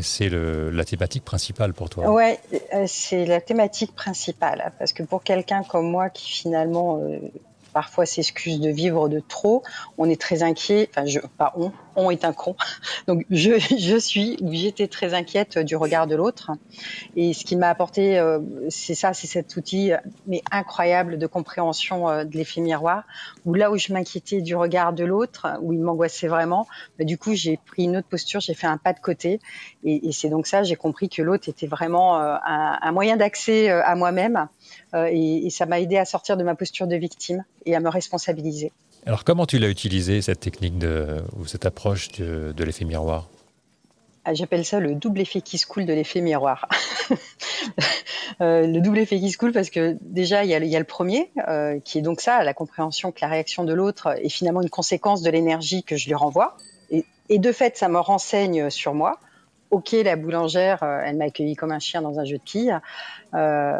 C'est 0.00 0.30
la 0.30 0.84
thématique 0.84 1.24
principale 1.24 1.74
pour 1.74 1.90
toi. 1.90 2.10
Ouais, 2.10 2.38
euh, 2.72 2.84
c'est 2.86 3.26
la 3.26 3.40
thématique 3.40 3.94
principale 3.94 4.72
parce 4.78 4.92
que 4.92 5.02
pour 5.02 5.22
quelqu'un 5.22 5.62
comme 5.62 5.90
moi 5.90 6.08
qui 6.08 6.30
finalement 6.30 7.00
parfois 7.74 8.06
s'excuse 8.06 8.60
de 8.60 8.70
vivre 8.70 9.08
de 9.10 9.20
trop. 9.20 9.62
On 9.98 10.08
est 10.08 10.20
très 10.20 10.42
inquiet. 10.42 10.88
Enfin, 10.90 11.04
je, 11.06 11.18
pas 11.36 11.52
on, 11.56 11.72
on 11.96 12.10
est 12.10 12.24
un 12.24 12.32
con. 12.32 12.56
Donc, 13.06 13.26
je, 13.30 13.58
je 13.78 13.98
suis, 13.98 14.38
j'étais 14.52 14.88
très 14.88 15.12
inquiète 15.12 15.58
du 15.58 15.76
regard 15.76 16.06
de 16.06 16.14
l'autre. 16.14 16.52
Et 17.16 17.34
ce 17.34 17.44
qui 17.44 17.56
m'a 17.56 17.68
apporté, 17.68 18.18
euh, 18.18 18.40
c'est 18.70 18.94
ça, 18.94 19.12
c'est 19.12 19.26
cet 19.26 19.56
outil, 19.56 19.92
mais 20.26 20.42
incroyable 20.50 21.18
de 21.18 21.26
compréhension 21.26 22.08
euh, 22.08 22.24
de 22.24 22.36
l'effet 22.36 22.62
miroir. 22.62 23.04
Où 23.44 23.52
là 23.52 23.70
où 23.70 23.76
je 23.76 23.92
m'inquiétais 23.92 24.40
du 24.40 24.56
regard 24.56 24.92
de 24.92 25.04
l'autre, 25.04 25.58
où 25.60 25.72
il 25.72 25.80
m'angoissait 25.80 26.28
vraiment, 26.28 26.66
bah, 26.98 27.04
du 27.04 27.18
coup, 27.18 27.34
j'ai 27.34 27.58
pris 27.66 27.84
une 27.84 27.96
autre 27.96 28.08
posture, 28.08 28.40
j'ai 28.40 28.54
fait 28.54 28.66
un 28.66 28.78
pas 28.78 28.92
de 28.92 29.00
côté. 29.00 29.40
Et, 29.84 30.12
c'est 30.12 30.28
donc 30.28 30.46
ça, 30.46 30.62
j'ai 30.62 30.76
compris 30.76 31.08
que 31.08 31.22
l'autre 31.22 31.48
était 31.48 31.66
vraiment 31.66 32.20
euh, 32.20 32.36
un, 32.44 32.92
moyen 32.92 33.16
d'accès 33.16 33.70
euh, 33.70 33.82
à 33.84 33.94
moi-même 33.94 34.48
euh, 34.94 35.08
et, 35.10 35.50
ça 35.50 35.66
m'a 35.66 35.80
aidé 35.80 35.96
à 35.96 36.04
sortir 36.04 36.36
de 36.36 36.44
ma 36.44 36.54
posture 36.54 36.86
de 36.86 36.96
victime 36.96 37.44
et 37.66 37.74
à 37.74 37.80
me 37.80 37.88
responsabiliser. 37.88 38.72
Alors 39.06 39.24
comment 39.24 39.46
tu 39.46 39.58
l'as 39.58 39.68
utilisé 39.68 40.22
cette 40.22 40.40
technique 40.40 40.78
de, 40.78 41.22
ou 41.36 41.46
cette 41.46 41.66
approche 41.66 42.08
de, 42.12 42.52
de 42.52 42.64
l'effet 42.64 42.84
miroir? 42.84 43.28
Ah, 44.24 44.32
J'appelle 44.32 44.64
ça 44.64 44.80
le 44.80 44.94
double 44.94 45.20
effet 45.20 45.42
qui 45.42 45.58
se 45.58 45.66
coule 45.66 45.84
de 45.84 45.92
l'effet 45.92 46.22
miroir. 46.22 46.66
euh, 48.40 48.66
le 48.66 48.80
double 48.80 48.98
effet 48.98 49.20
qui 49.20 49.30
se 49.30 49.36
coule 49.36 49.52
parce 49.52 49.68
que 49.68 49.98
déjà 50.00 50.44
il 50.44 50.50
y 50.50 50.54
a, 50.54 50.58
il 50.58 50.70
y 50.70 50.76
a 50.76 50.78
le 50.78 50.86
premier 50.86 51.30
euh, 51.46 51.78
qui 51.80 51.98
est 51.98 52.02
donc 52.02 52.22
ça, 52.22 52.42
la 52.42 52.54
compréhension 52.54 53.12
que 53.12 53.18
la 53.20 53.28
réaction 53.28 53.64
de 53.64 53.74
l'autre 53.74 54.16
est 54.22 54.30
finalement 54.30 54.62
une 54.62 54.70
conséquence 54.70 55.20
de 55.20 55.30
l'énergie 55.30 55.82
que 55.82 55.96
je 55.98 56.06
lui 56.06 56.14
renvoie. 56.14 56.56
Et, 56.90 57.04
et 57.28 57.38
de 57.38 57.52
fait, 57.52 57.76
ça 57.76 57.88
me 57.88 57.98
renseigne 57.98 58.70
sur 58.70 58.94
moi 58.94 59.18
ok, 59.74 59.92
la 60.04 60.14
boulangère, 60.14 60.82
euh, 60.82 61.02
elle 61.04 61.16
m'a 61.16 61.24
accueilli 61.24 61.56
comme 61.56 61.72
un 61.72 61.80
chien 61.80 62.00
dans 62.00 62.20
un 62.20 62.24
jeu 62.24 62.38
de 62.38 62.42
quilles. 62.42 62.80
Euh, 63.34 63.78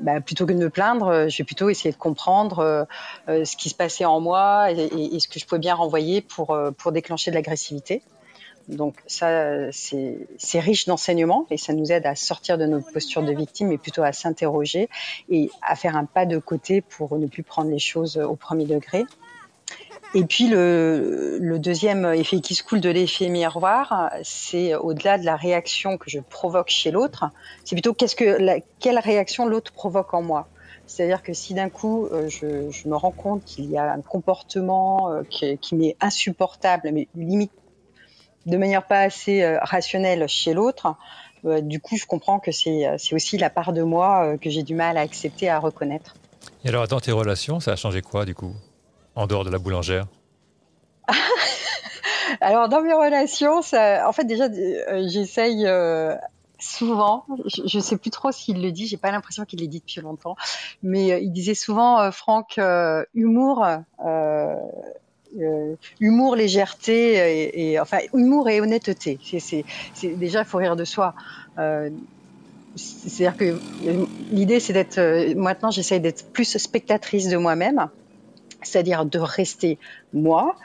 bah, 0.00 0.20
plutôt 0.22 0.46
que 0.46 0.52
de 0.52 0.58
me 0.58 0.70
plaindre, 0.70 1.08
euh, 1.08 1.28
j'ai 1.28 1.44
plutôt 1.44 1.68
essayé 1.68 1.92
de 1.92 1.98
comprendre 1.98 2.86
ce 3.28 3.56
qui 3.56 3.68
se 3.68 3.74
passait 3.74 4.06
en 4.06 4.20
moi 4.20 4.72
et, 4.72 4.78
et, 4.78 5.14
et, 5.14 5.20
ce 5.20 5.28
que 5.28 5.38
je 5.38 5.46
pouvais 5.46 5.58
bien 5.58 5.74
renvoyer 5.74 6.22
pour, 6.22 6.58
pour 6.78 6.92
déclencher 6.92 7.30
de 7.30 7.36
l'agressivité. 7.36 8.02
Donc 8.68 8.96
ça, 9.06 9.70
c'est 9.70 10.58
riche 10.60 10.86
d'enseignements 10.86 11.46
et 11.50 11.56
ça 11.56 11.72
nous 11.72 11.92
aide 11.92 12.06
à 12.06 12.16
sortir 12.16 12.58
de 12.58 12.66
notre 12.66 12.90
posture 12.90 13.22
de 13.22 13.32
victime, 13.32 13.68
mais 13.68 13.78
plutôt 13.78 14.02
à 14.02 14.12
s'interroger 14.12 14.88
et 15.28 15.50
à 15.62 15.76
faire 15.76 15.96
un 15.96 16.04
pas 16.04 16.26
de 16.26 16.38
côté 16.38 16.80
pour 16.80 17.16
ne 17.16 17.26
plus 17.26 17.44
prendre 17.44 17.70
les 17.70 17.78
choses 17.78 18.16
au 18.16 18.34
premier 18.34 18.64
degré. 18.64 19.04
Et 20.14 20.24
puis 20.24 20.48
le, 20.48 21.58
deuxième 21.58 22.06
effet 22.14 22.40
qui 22.40 22.54
se 22.54 22.62
coule 22.62 22.80
de 22.80 22.88
l'effet 22.88 23.28
miroir, 23.28 24.10
c'est 24.22 24.74
au-delà 24.74 25.18
de 25.18 25.24
la 25.24 25.36
réaction 25.36 25.98
que 25.98 26.08
je 26.08 26.20
provoque 26.20 26.70
chez 26.70 26.90
l'autre, 26.90 27.24
c'est 27.64 27.74
plutôt 27.74 27.92
qu'est-ce 27.92 28.16
que 28.16 28.60
quelle 28.78 28.98
réaction 28.98 29.46
l'autre 29.46 29.72
provoque 29.72 30.14
en 30.14 30.22
moi. 30.22 30.48
C'est-à-dire 30.86 31.22
que 31.22 31.32
si 31.32 31.54
d'un 31.54 31.68
coup 31.68 32.06
euh, 32.06 32.28
je, 32.28 32.88
me 32.88 32.96
rends 32.96 33.10
compte 33.10 33.44
qu'il 33.44 33.70
y 33.70 33.76
a 33.76 33.92
un 33.92 34.00
comportement 34.00 35.10
euh, 35.10 35.22
qui, 35.28 35.58
qui 35.58 35.74
m'est 35.74 35.96
insupportable, 36.00 36.90
mais 36.92 37.08
limite 37.16 37.52
de 38.46 38.56
manière 38.56 38.86
pas 38.86 39.00
assez 39.00 39.42
euh, 39.42 39.58
rationnelle 39.60 40.28
chez 40.28 40.54
l'autre, 40.54 40.94
du 41.44 41.78
coup 41.80 41.96
je 41.96 42.06
comprends 42.06 42.40
que 42.40 42.50
c'est 42.50 42.98
aussi 43.12 43.38
la 43.38 43.50
part 43.50 43.72
de 43.72 43.82
moi 43.82 44.36
que 44.38 44.50
j'ai 44.50 44.64
du 44.64 44.74
mal 44.74 44.96
à 44.96 45.02
accepter, 45.02 45.48
à 45.48 45.60
reconnaître. 45.60 46.14
Et 46.64 46.68
alors 46.70 46.88
dans 46.88 46.98
tes 46.98 47.12
relations, 47.12 47.60
ça 47.60 47.72
a 47.72 47.76
changé 47.76 48.02
quoi 48.02 48.24
du 48.24 48.34
coup? 48.34 48.52
En 49.16 49.26
dehors 49.26 49.44
de 49.44 49.50
la 49.50 49.58
boulangère? 49.58 50.06
Alors, 52.40 52.68
dans 52.68 52.82
mes 52.82 52.92
relations, 52.92 53.62
ça, 53.62 54.08
en 54.08 54.12
fait, 54.12 54.24
déjà, 54.24 54.44
euh, 54.44 55.08
j'essaye 55.08 55.66
euh, 55.66 56.14
souvent, 56.58 57.24
je 57.54 57.78
ne 57.78 57.82
sais 57.82 57.96
plus 57.96 58.10
trop 58.10 58.30
s'il 58.30 58.62
le 58.62 58.70
dit, 58.72 58.86
j'ai 58.86 58.96
pas 58.96 59.10
l'impression 59.10 59.44
qu'il 59.44 59.60
l'ait 59.60 59.66
dit 59.66 59.80
depuis 59.80 60.00
longtemps, 60.00 60.36
mais 60.82 61.12
euh, 61.12 61.18
il 61.18 61.32
disait 61.32 61.54
souvent, 61.54 62.10
Franck, 62.12 62.60
humour, 63.14 63.66
humour, 66.00 66.36
légèreté, 66.36 67.14
et, 67.14 67.72
et, 67.72 67.80
enfin, 67.80 67.98
humour 68.12 68.48
et 68.48 68.60
honnêteté. 68.60 69.18
C'est, 69.38 69.64
déjà, 70.02 70.40
il 70.40 70.46
faut 70.46 70.58
rire 70.58 70.76
de 70.76 70.84
soi. 70.84 71.14
c'est-à-dire 72.76 73.36
que 73.36 73.58
l'idée, 74.30 74.60
c'est 74.60 74.74
d'être, 74.74 75.34
maintenant, 75.34 75.70
j'essaye 75.70 76.00
d'être 76.00 76.32
plus 76.32 76.58
spectatrice 76.58 77.28
de 77.28 77.36
moi-même 77.36 77.88
c'est-à-dire 78.66 79.04
de 79.04 79.18
rester 79.18 79.78
moi, 80.12 80.56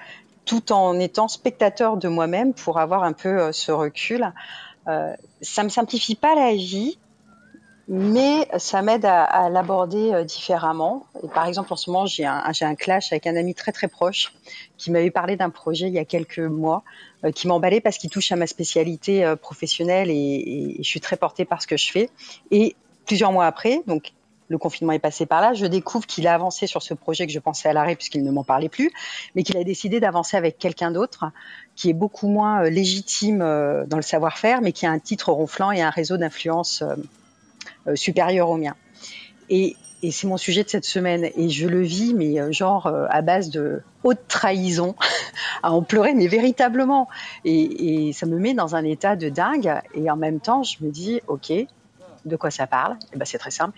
tout 0.46 0.72
en 0.72 1.00
étant 1.00 1.28
spectateur 1.28 1.98
de 1.98 2.08
moi-même 2.08 2.54
pour 2.54 2.80
avoir 2.80 3.04
un 3.04 3.14
peu 3.14 3.30
euh, 3.30 3.52
ce 3.52 3.72
recul. 3.72 4.34
Euh, 4.88 5.14
ça 5.42 5.64
me 5.64 5.70
simplifie 5.70 6.16
pas 6.16 6.36
la 6.36 6.54
vie, 6.54 6.98
mais 7.88 8.48
ça 8.58 8.82
m'aide 8.82 9.06
à, 9.06 9.50
l'aborder 9.50 10.12
euh, 10.12 10.24
différemment. 10.24 11.06
Par 11.34 11.46
exemple, 11.46 11.72
en 11.74 11.76
ce 11.76 11.90
moment, 11.90 12.06
j'ai 12.06 12.26
un, 12.26 12.76
clash 12.76 13.12
avec 13.12 13.28
un 13.28 13.36
ami 13.36 13.54
très 13.54 13.72
très 13.72 13.88
proche 13.88 14.34
qui 14.78 14.92
m'avait 14.92 15.12
parlé 15.12 15.36
d'un 15.36 15.50
projet 15.50 15.88
il 15.88 15.94
y 15.94 16.00
a 16.00 16.06
quelques 16.06 16.40
mois 16.40 16.84
euh, 17.26 17.32
qui 17.32 17.48
m'emballait 17.48 17.82
parce 17.82 17.98
qu'il 17.98 18.10
touche 18.10 18.32
à 18.32 18.36
ma 18.36 18.48
spécialité 18.48 19.36
professionnelle 19.42 20.10
et, 20.10 20.14
et 20.14 20.84
je 20.84 20.88
suis 20.88 21.02
très 21.02 21.18
portée 21.18 21.46
par 21.46 21.62
ce 21.62 21.68
que 21.68 21.78
je 21.78 21.92
fais. 21.92 22.10
Et 22.50 22.76
plusieurs 23.06 23.32
mois 23.32 23.46
après, 23.46 23.82
donc 23.88 24.14
le 24.52 24.58
confinement 24.58 24.92
est 24.92 25.00
passé 25.00 25.26
par 25.26 25.40
là, 25.40 25.54
je 25.54 25.66
découvre 25.66 26.06
qu'il 26.06 26.28
a 26.28 26.34
avancé 26.34 26.68
sur 26.68 26.84
ce 26.84 26.94
projet 26.94 27.26
que 27.26 27.32
je 27.32 27.40
pensais 27.40 27.70
à 27.70 27.74
l'arrêt 27.74 27.96
puisqu'il 27.96 28.24
ne 28.24 28.32
m'en 28.32 28.44
parlait 28.44 28.68
plus, 28.68 28.92
mais 29.34 29.44
qu'il 29.44 29.56
a 29.58 29.64
décidé 29.64 30.02
d'avancer 30.02 30.36
avec 30.36 30.58
quelqu'un 30.58 30.92
d'autre 30.92 31.26
qui 31.78 31.90
est 31.90 31.94
beaucoup 31.94 32.28
moins 32.28 32.64
euh, 32.64 32.70
légitime 32.70 33.42
euh, 33.42 33.86
dans 33.88 33.96
le 33.96 34.04
savoir-faire, 34.04 34.62
mais 34.62 34.74
qui 34.74 34.86
a 34.86 34.92
un 34.92 35.00
titre 35.00 35.32
ronflant 35.32 35.72
et 35.72 35.82
un 35.82 35.90
réseau 35.90 36.18
d'influence 36.18 36.84
euh, 37.88 37.96
supérieur 37.96 38.50
au 38.50 38.58
mien. 38.58 38.76
Et, 39.50 39.78
c'est 40.10 40.26
mon 40.26 40.38
sujet 40.38 40.64
de 40.64 40.70
cette 40.70 40.84
semaine. 40.84 41.30
Et 41.36 41.50
je 41.50 41.68
le 41.68 41.82
vis 41.82 42.16
mais 42.16 42.52
genre 42.52 42.88
à 42.88 43.22
base 43.22 43.52
de 43.52 43.84
haute 44.04 44.18
trahison 44.28 44.96
à 45.64 45.72
en 45.72 45.84
pleurer 45.84 46.16
mais 46.16 46.26
véritablement. 46.26 47.08
Et, 47.46 48.12
ça 48.12 48.26
me 48.26 48.40
met 48.40 48.56
dans 48.56 48.76
un 48.76 48.84
état 48.84 49.16
de 49.16 49.30
dingue. 49.30 49.72
Et 49.94 50.10
en 50.10 50.16
même 50.16 50.40
temps 50.40 50.64
je 50.64 50.78
me 50.84 50.90
dis 50.90 51.22
ok 51.28 51.54
de 52.26 52.36
quoi 52.36 52.50
ça 52.50 52.66
parle? 52.66 52.98
Eh 53.14 53.18
ben 53.18 53.26
c'est 53.26 53.38
très 53.38 53.52
simple 53.52 53.78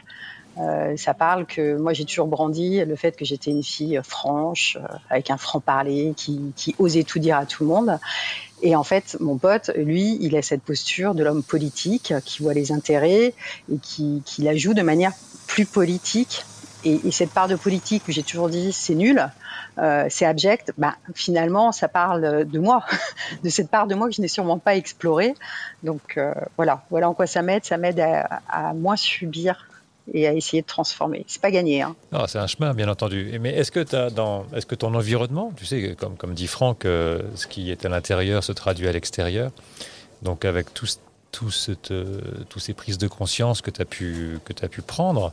Euh, 0.57 0.95
ça 0.97 1.13
parle 1.13 1.45
que 1.45 1.77
moi 1.77 1.93
j'ai 1.93 2.05
toujours 2.05 2.27
brandi 2.27 2.83
le 2.85 2.95
fait 2.95 3.15
que 3.17 3.25
j'étais 3.25 3.51
une 3.51 3.63
fille 3.63 3.99
franche, 4.03 4.77
euh, 4.79 4.85
avec 5.09 5.31
un 5.31 5.37
franc 5.37 5.59
parler, 5.59 6.13
qui, 6.15 6.53
qui, 6.55 6.75
osait 6.77 7.03
tout 7.03 7.19
dire 7.19 7.37
à 7.37 7.45
tout 7.45 7.63
le 7.63 7.69
monde. 7.69 7.99
Et 8.61 8.75
en 8.75 8.83
fait, 8.83 9.17
mon 9.19 9.37
pote, 9.37 9.71
lui, 9.75 10.17
il 10.21 10.35
a 10.37 10.41
cette 10.41 10.61
posture 10.61 11.15
de 11.15 11.23
l'homme 11.23 11.43
politique 11.43 12.13
qui 12.23 12.43
voit 12.43 12.53
les 12.53 12.71
intérêts 12.71 13.33
et 13.71 13.77
qui, 13.81 14.21
qui 14.25 14.43
la 14.43 14.55
joue 14.55 14.73
de 14.73 14.83
manière 14.83 15.11
plus 15.47 15.65
politique. 15.65 16.45
Et, 16.85 16.99
et 17.05 17.11
cette 17.11 17.31
part 17.31 17.47
de 17.47 17.55
politique 17.55 18.03
où 18.07 18.11
j'ai 18.11 18.23
toujours 18.23 18.49
dit 18.49 18.71
c'est 18.71 18.95
nul, 18.95 19.27
euh, 19.79 20.05
c'est 20.09 20.25
abject, 20.25 20.71
bah, 20.77 20.95
finalement, 21.15 21.71
ça 21.71 21.87
parle 21.87 22.45
de 22.45 22.59
moi, 22.59 22.85
de 23.43 23.49
cette 23.49 23.69
part 23.69 23.87
de 23.87 23.95
moi 23.95 24.07
que 24.07 24.15
je 24.15 24.21
n'ai 24.21 24.27
sûrement 24.27 24.59
pas 24.59 24.75
explorée. 24.75 25.33
Donc 25.83 26.17
euh, 26.17 26.33
voilà, 26.57 26.83
voilà 26.89 27.09
en 27.09 27.13
quoi 27.13 27.27
ça 27.27 27.41
m'aide. 27.41 27.65
Ça 27.65 27.77
m'aide 27.77 27.99
à, 27.99 28.41
à 28.49 28.73
moins 28.73 28.95
subir 28.95 29.67
et 30.11 30.27
à 30.27 30.33
essayer 30.33 30.61
de 30.61 30.67
transformer. 30.67 31.23
C'est 31.27 31.41
pas 31.41 31.51
gagné. 31.51 31.81
Hein. 31.81 31.95
Ah, 32.11 32.25
c'est 32.27 32.39
un 32.39 32.47
chemin, 32.47 32.73
bien 32.73 32.89
entendu. 32.89 33.37
Mais 33.39 33.51
est-ce 33.51 33.71
que, 33.71 33.95
as 33.95 34.09
dans, 34.09 34.45
est-ce 34.55 34.65
que 34.65 34.75
ton 34.75 34.93
environnement, 34.93 35.53
tu 35.55 35.65
sais, 35.65 35.95
comme, 35.97 36.17
comme 36.17 36.33
dit 36.33 36.47
Franck, 36.47 36.85
euh, 36.85 37.21
ce 37.35 37.47
qui 37.47 37.71
est 37.71 37.85
à 37.85 37.89
l'intérieur 37.89 38.43
se 38.43 38.51
traduit 38.51 38.87
à 38.87 38.91
l'extérieur. 38.91 39.51
Donc 40.21 40.45
avec 40.45 40.73
tout, 40.73 40.87
tout 41.31 41.51
cette, 41.51 41.91
euh, 41.91 42.19
tous 42.49 42.59
ces 42.59 42.73
prises 42.73 42.97
de 42.97 43.07
conscience 43.07 43.61
que 43.61 43.71
tu 43.71 43.81
as, 43.81 43.85
pu, 43.85 44.39
que 44.45 44.53
as 44.63 44.67
pu 44.67 44.81
prendre, 44.81 45.31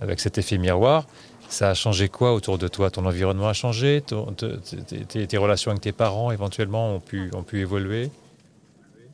avec 0.00 0.20
cet 0.20 0.38
effet 0.38 0.58
miroir, 0.58 1.06
ça 1.48 1.70
a 1.70 1.74
changé 1.74 2.08
quoi 2.08 2.32
autour 2.32 2.58
de 2.58 2.66
toi? 2.66 2.90
Ton 2.90 3.04
environnement 3.06 3.48
a 3.48 3.52
changé? 3.52 4.00
Ton, 4.00 4.32
tes, 4.32 5.26
tes, 5.26 5.36
relations 5.36 5.70
avec 5.70 5.82
tes 5.82 5.92
parents, 5.92 6.32
éventuellement, 6.32 6.94
ont 6.94 7.00
pu, 7.00 7.30
ont 7.34 7.42
pu 7.42 7.60
évoluer? 7.60 8.10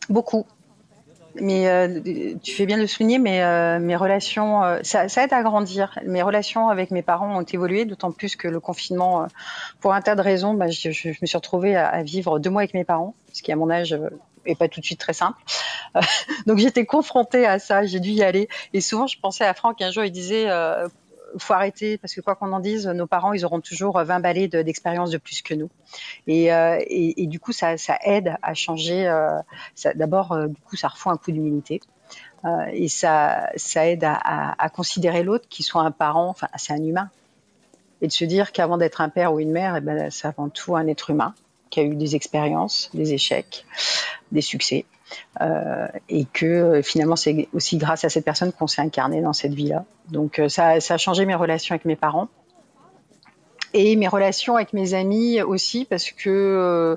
Beaucoup 0.08 0.46
mais 1.40 1.68
euh, 1.68 2.00
tu 2.42 2.54
fais 2.54 2.66
bien 2.66 2.76
de 2.76 2.82
le 2.82 2.86
souligner, 2.86 3.18
mais 3.18 3.42
euh, 3.42 3.78
mes 3.78 3.96
relations, 3.96 4.64
euh, 4.64 4.80
ça, 4.82 5.08
ça, 5.08 5.24
aide 5.24 5.32
à 5.32 5.42
grandir. 5.42 5.98
Mes 6.04 6.22
relations 6.22 6.68
avec 6.68 6.90
mes 6.90 7.02
parents 7.02 7.38
ont 7.38 7.42
évolué, 7.42 7.84
d'autant 7.84 8.12
plus 8.12 8.36
que 8.36 8.48
le 8.48 8.60
confinement, 8.60 9.22
euh, 9.22 9.26
pour 9.80 9.94
un 9.94 10.00
tas 10.00 10.14
de 10.14 10.22
raisons, 10.22 10.54
bah, 10.54 10.68
je, 10.68 10.90
je, 10.90 11.08
me 11.08 11.26
suis 11.26 11.36
retrouvée 11.36 11.76
à, 11.76 11.88
à, 11.88 12.02
vivre 12.02 12.38
deux 12.38 12.50
mois 12.50 12.62
avec 12.62 12.74
mes 12.74 12.84
parents, 12.84 13.14
ce 13.32 13.42
qui 13.42 13.52
à 13.52 13.56
mon 13.56 13.70
âge 13.70 13.98
est 14.46 14.54
pas 14.54 14.68
tout 14.68 14.80
de 14.80 14.84
suite 14.84 15.00
très 15.00 15.12
simple. 15.12 15.38
donc 16.46 16.58
j'étais 16.58 16.86
confrontée 16.86 17.46
à 17.46 17.58
ça, 17.58 17.84
j'ai 17.84 18.00
dû 18.00 18.10
y 18.10 18.22
aller. 18.22 18.48
Et 18.72 18.80
souvent, 18.80 19.06
je 19.06 19.18
pensais 19.20 19.44
à 19.44 19.54
Franck 19.54 19.82
un 19.82 19.90
jour, 19.90 20.04
il 20.04 20.12
disait 20.12 20.48
faut 21.36 21.52
arrêter 21.52 21.98
parce 21.98 22.14
que 22.14 22.20
quoi 22.20 22.34
qu'on 22.34 22.52
en 22.52 22.60
dise, 22.60 22.86
nos 22.86 23.06
parents, 23.06 23.32
ils 23.32 23.44
auront 23.44 23.60
toujours 23.60 24.00
20 24.00 24.20
balais 24.20 24.48
d'expérience 24.48 25.10
de, 25.10 25.18
plus 25.18 25.42
que 25.42 25.54
nous. 25.54 25.70
Et, 26.26 26.52
euh, 26.52 26.78
et, 26.80 27.22
et 27.22 27.26
du 27.26 27.40
coup, 27.40 27.52
ça, 27.52 27.76
ça, 27.76 27.98
aide 28.02 28.36
à 28.42 28.54
changer. 28.54 29.06
Euh, 29.06 29.38
D'abord, 29.94 30.32
euh, 30.32 30.46
du 30.46 30.60
coup, 30.62 30.76
ça 30.76 30.88
refout 30.88 31.12
un 31.12 31.16
coup 31.16 31.32
d'humilité. 31.32 31.80
Euh, 32.44 32.66
et 32.72 32.88
ça, 32.88 33.50
ça 33.56 33.86
aide 33.86 34.04
à, 34.04 34.14
à, 34.14 34.64
à 34.64 34.68
considérer 34.68 35.22
l'autre 35.22 35.48
qui 35.48 35.62
soit 35.62 35.82
un 35.82 35.90
parent, 35.90 36.28
enfin, 36.28 36.48
c'est 36.56 36.72
un 36.72 36.82
humain. 36.82 37.10
Et 38.00 38.06
de 38.06 38.12
se 38.12 38.24
dire 38.24 38.52
qu'avant 38.52 38.78
d'être 38.78 39.00
un 39.00 39.08
père 39.08 39.32
ou 39.32 39.40
une 39.40 39.50
mère, 39.50 39.76
eh 39.76 39.80
ben, 39.80 40.10
c'est 40.10 40.28
avant 40.28 40.48
tout 40.48 40.76
un 40.76 40.86
être 40.86 41.10
humain 41.10 41.34
qui 41.70 41.80
a 41.80 41.82
eu 41.82 41.96
des 41.96 42.14
expériences, 42.14 42.90
des 42.94 43.12
échecs, 43.12 43.66
des 44.32 44.40
succès. 44.40 44.86
Euh, 45.40 45.86
et 46.08 46.24
que 46.24 46.82
finalement 46.82 47.16
c'est 47.16 47.48
aussi 47.52 47.76
grâce 47.76 48.04
à 48.04 48.08
cette 48.08 48.24
personne 48.24 48.52
qu'on 48.52 48.66
s'est 48.66 48.82
incarné 48.82 49.20
dans 49.20 49.32
cette 49.32 49.54
vie-là. 49.54 49.84
Donc 50.10 50.38
euh, 50.38 50.48
ça, 50.48 50.70
a 50.70 50.98
changé 50.98 51.26
mes 51.26 51.34
relations 51.34 51.74
avec 51.74 51.84
mes 51.84 51.96
parents 51.96 52.28
et 53.74 53.96
mes 53.96 54.08
relations 54.08 54.56
avec 54.56 54.72
mes 54.72 54.94
amis 54.94 55.40
aussi 55.42 55.84
parce 55.84 56.10
que 56.10 56.30
euh, 56.30 56.96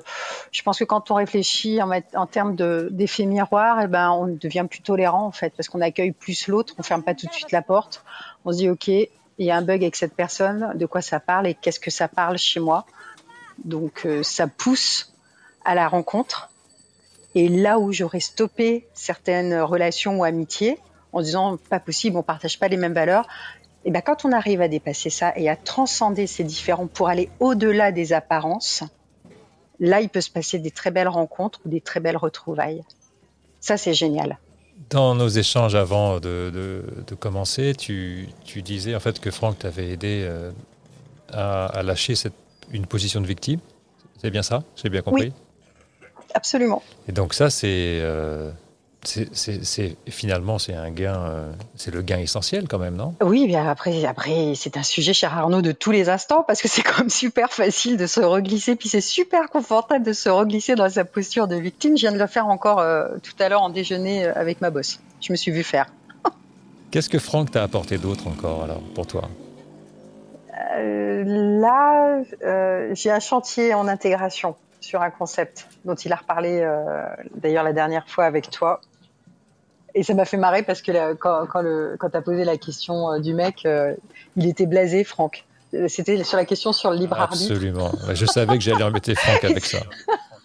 je 0.50 0.62
pense 0.62 0.78
que 0.78 0.84
quand 0.84 1.10
on 1.10 1.14
réfléchit 1.14 1.80
en, 1.82 2.26
termes 2.26 2.56
d'effet 2.90 3.26
miroir, 3.26 3.80
eh 3.82 3.86
ben 3.86 4.10
on 4.10 4.26
devient 4.26 4.66
plus 4.68 4.80
tolérant 4.80 5.26
en 5.26 5.32
fait 5.32 5.52
parce 5.56 5.68
qu'on 5.68 5.80
accueille 5.80 6.12
plus 6.12 6.48
l'autre, 6.48 6.74
on 6.78 6.82
ferme 6.82 7.02
pas 7.02 7.14
tout 7.14 7.26
de 7.26 7.32
suite 7.32 7.52
la 7.52 7.62
porte, 7.62 8.04
on 8.44 8.52
se 8.52 8.58
dit 8.58 8.70
ok 8.70 8.88
il 8.88 9.46
y 9.46 9.50
a 9.50 9.56
un 9.56 9.62
bug 9.62 9.82
avec 9.82 9.96
cette 9.96 10.14
personne, 10.14 10.72
de 10.74 10.86
quoi 10.86 11.00
ça 11.00 11.20
parle 11.20 11.46
et 11.46 11.54
qu'est-ce 11.54 11.80
que 11.80 11.90
ça 11.90 12.08
parle 12.08 12.38
chez 12.38 12.60
moi? 12.60 12.86
Donc 13.64 14.02
euh, 14.04 14.22
ça 14.22 14.46
pousse 14.46 15.12
à 15.64 15.74
la 15.74 15.88
rencontre 15.88 16.51
et 17.34 17.48
là 17.48 17.78
où 17.78 17.92
j'aurais 17.92 18.20
stoppé 18.20 18.86
certaines 18.94 19.60
relations 19.60 20.18
ou 20.18 20.24
amitiés 20.24 20.78
en 21.12 21.20
disant 21.20 21.58
pas 21.68 21.80
possible, 21.80 22.16
on 22.16 22.22
partage 22.22 22.58
pas 22.58 22.68
les 22.68 22.76
mêmes 22.76 22.94
valeurs, 22.94 23.26
et 23.84 23.90
ben 23.90 24.00
quand 24.00 24.24
on 24.24 24.32
arrive 24.32 24.60
à 24.60 24.68
dépasser 24.68 25.10
ça 25.10 25.32
et 25.36 25.48
à 25.48 25.56
transcender 25.56 26.26
ces 26.26 26.44
différents 26.44 26.86
pour 26.86 27.08
aller 27.08 27.28
au-delà 27.40 27.92
des 27.92 28.12
apparences, 28.12 28.84
là 29.80 30.00
il 30.00 30.08
peut 30.08 30.20
se 30.20 30.30
passer 30.30 30.58
des 30.58 30.70
très 30.70 30.90
belles 30.90 31.08
rencontres 31.08 31.60
ou 31.64 31.68
des 31.68 31.80
très 31.80 32.00
belles 32.00 32.16
retrouvailles. 32.16 32.82
Ça 33.60 33.76
c'est 33.76 33.94
génial. 33.94 34.38
Dans 34.90 35.14
nos 35.14 35.28
échanges 35.28 35.74
avant 35.74 36.16
de, 36.16 36.50
de, 36.52 36.84
de 37.06 37.14
commencer, 37.14 37.74
tu, 37.74 38.28
tu, 38.44 38.62
disais 38.62 38.94
en 38.94 39.00
fait 39.00 39.20
que 39.20 39.30
Franck 39.30 39.58
t'avait 39.60 39.90
aidé 39.90 40.24
euh, 40.24 40.50
à, 41.30 41.66
à, 41.66 41.82
lâcher 41.82 42.14
cette, 42.14 42.34
une 42.72 42.86
position 42.86 43.20
de 43.20 43.26
victime. 43.26 43.60
C'est 44.20 44.30
bien 44.30 44.42
ça? 44.42 44.62
J'ai 44.76 44.88
bien 44.88 45.02
compris? 45.02 45.24
oui. 45.24 45.32
Absolument. 46.34 46.82
Et 47.08 47.12
donc 47.12 47.34
ça, 47.34 47.50
c'est 47.50 48.00
euh, 48.02 48.50
c'est 49.04 49.96
finalement 50.08 50.58
c'est 50.58 50.74
un 50.74 50.90
gain, 50.90 51.16
euh, 51.16 51.52
c'est 51.76 51.92
le 51.92 52.02
gain 52.02 52.18
essentiel 52.18 52.68
quand 52.68 52.78
même, 52.78 52.94
non? 52.94 53.14
Oui, 53.20 53.46
bien 53.46 53.68
après, 53.68 54.04
après 54.04 54.52
c'est 54.54 54.76
un 54.76 54.82
sujet, 54.82 55.12
cher 55.12 55.36
Arnaud, 55.36 55.62
de 55.62 55.72
tous 55.72 55.90
les 55.90 56.08
instants 56.08 56.44
parce 56.46 56.62
que 56.62 56.68
c'est 56.68 56.82
quand 56.82 56.98
même 56.98 57.10
super 57.10 57.52
facile 57.52 57.96
de 57.96 58.06
se 58.06 58.20
reglisser, 58.20 58.76
puis 58.76 58.88
c'est 58.88 59.00
super 59.00 59.50
confortable 59.50 60.04
de 60.04 60.12
se 60.12 60.28
reglisser 60.28 60.74
dans 60.74 60.88
sa 60.88 61.04
posture 61.04 61.48
de 61.48 61.56
victime. 61.56 61.96
Je 61.96 62.02
viens 62.02 62.12
de 62.12 62.18
le 62.18 62.26
faire 62.26 62.46
encore 62.46 62.78
euh, 62.78 63.08
tout 63.22 63.34
à 63.40 63.48
l'heure 63.48 63.62
en 63.62 63.70
déjeuner 63.70 64.26
avec 64.26 64.60
ma 64.60 64.70
bosse. 64.70 65.00
Je 65.20 65.32
me 65.32 65.36
suis 65.36 65.50
vu 65.50 65.64
faire. 65.64 65.86
Qu'est-ce 66.90 67.08
que 67.08 67.18
Franck 67.18 67.50
t'a 67.50 67.62
apporté 67.62 67.98
d'autre 67.98 68.28
encore 68.28 68.62
alors 68.62 68.82
pour 68.94 69.06
toi? 69.06 69.28
Là, 70.74 72.22
j'ai 72.94 73.10
un 73.10 73.20
chantier 73.20 73.74
en 73.74 73.88
intégration 73.88 74.54
sur 74.82 75.02
un 75.02 75.10
concept 75.10 75.68
dont 75.84 75.94
il 75.94 76.12
a 76.12 76.16
reparlé 76.16 76.60
euh, 76.60 77.04
d'ailleurs 77.34 77.64
la 77.64 77.72
dernière 77.72 78.08
fois 78.08 78.24
avec 78.24 78.50
toi. 78.50 78.80
Et 79.94 80.02
ça 80.02 80.14
m'a 80.14 80.24
fait 80.24 80.38
marrer 80.38 80.62
parce 80.62 80.80
que 80.82 80.90
là, 80.90 81.14
quand, 81.14 81.46
quand, 81.46 81.62
tu 81.62 82.16
as 82.16 82.22
posé 82.22 82.44
la 82.44 82.56
question 82.56 83.10
euh, 83.10 83.18
du 83.18 83.34
mec, 83.34 83.66
euh, 83.66 83.94
il 84.36 84.46
était 84.46 84.66
blasé, 84.66 85.04
Franck. 85.04 85.44
C'était 85.88 86.22
sur 86.24 86.36
la 86.36 86.44
question 86.44 86.72
sur 86.72 86.90
le 86.90 86.96
libre 86.96 87.18
arbitre. 87.18 87.50
Absolument. 87.50 87.92
Je 88.12 88.26
savais 88.26 88.58
que 88.58 88.62
j'allais 88.62 88.84
embêter 88.84 89.14
Franck 89.14 89.44
avec 89.44 89.64
ça. 89.64 89.78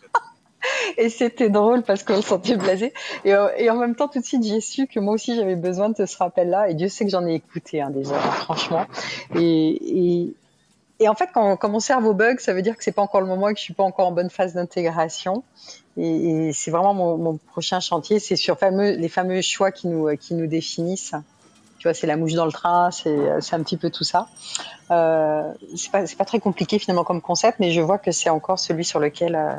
et 0.97 1.09
c'était 1.09 1.49
drôle 1.49 1.83
parce 1.83 2.03
qu'on 2.03 2.15
le 2.15 2.21
sentait 2.21 2.55
blasé. 2.55 2.93
Et, 3.25 3.33
et, 3.57 3.69
en 3.69 3.75
même 3.75 3.95
temps, 3.95 4.07
tout 4.07 4.19
de 4.19 4.25
suite, 4.25 4.43
j'ai 4.43 4.61
su 4.61 4.87
que 4.87 5.01
moi 5.01 5.13
aussi, 5.13 5.35
j'avais 5.35 5.57
besoin 5.57 5.89
de 5.89 6.05
ce 6.05 6.17
rappel-là. 6.17 6.69
Et 6.69 6.75
Dieu 6.75 6.87
sait 6.87 7.03
que 7.03 7.11
j'en 7.11 7.25
ai 7.25 7.33
écouté 7.33 7.81
hein, 7.81 7.89
déjà, 7.89 8.17
franchement. 8.19 8.85
Et, 9.35 10.21
et, 10.23 10.33
et 10.99 11.07
en 11.07 11.15
fait, 11.15 11.29
quand, 11.33 11.57
quand, 11.57 11.69
mon 11.69 11.79
cerveau 11.79 12.13
bug, 12.13 12.39
ça 12.39 12.53
veut 12.53 12.61
dire 12.61 12.75
que 12.75 12.83
c'est 12.83 12.91
pas 12.91 13.01
encore 13.01 13.21
le 13.21 13.27
moment 13.27 13.49
et 13.49 13.53
que 13.53 13.59
je 13.59 13.63
suis 13.63 13.73
pas 13.73 13.83
encore 13.83 14.07
en 14.07 14.11
bonne 14.11 14.29
phase 14.29 14.53
d'intégration. 14.53 15.43
Et, 15.95 16.47
et 16.47 16.53
c'est 16.53 16.71
vraiment 16.71 16.93
mon, 16.93 17.17
mon, 17.17 17.37
prochain 17.37 17.79
chantier, 17.79 18.19
c'est 18.19 18.35
sur 18.35 18.57
fameux, 18.57 18.95
les 18.95 19.09
fameux 19.09 19.41
choix 19.41 19.71
qui 19.71 19.87
nous, 19.87 20.15
qui 20.17 20.33
nous 20.33 20.47
définissent. 20.47 21.13
Tu 21.77 21.87
vois, 21.87 21.93
c'est 21.93 22.07
la 22.07 22.17
mouche 22.17 22.33
dans 22.33 22.45
le 22.45 22.51
train, 22.51 22.89
c'est 22.89 23.53
un 23.53 23.61
petit 23.61 23.77
peu 23.77 23.91
tout 23.91 24.03
ça. 24.03 24.27
Euh, 24.89 25.53
c'est 25.75 25.91
pas, 25.91 26.03
pas 26.17 26.25
très 26.25 26.39
compliqué 26.39 26.79
finalement 26.79 27.03
comme 27.03 27.21
concept, 27.21 27.59
mais 27.59 27.71
je 27.71 27.81
vois 27.81 27.99
que 27.99 28.11
c'est 28.11 28.29
encore 28.31 28.57
celui 28.57 28.83
sur 28.83 28.99
lequel 28.99 29.35
euh, 29.35 29.53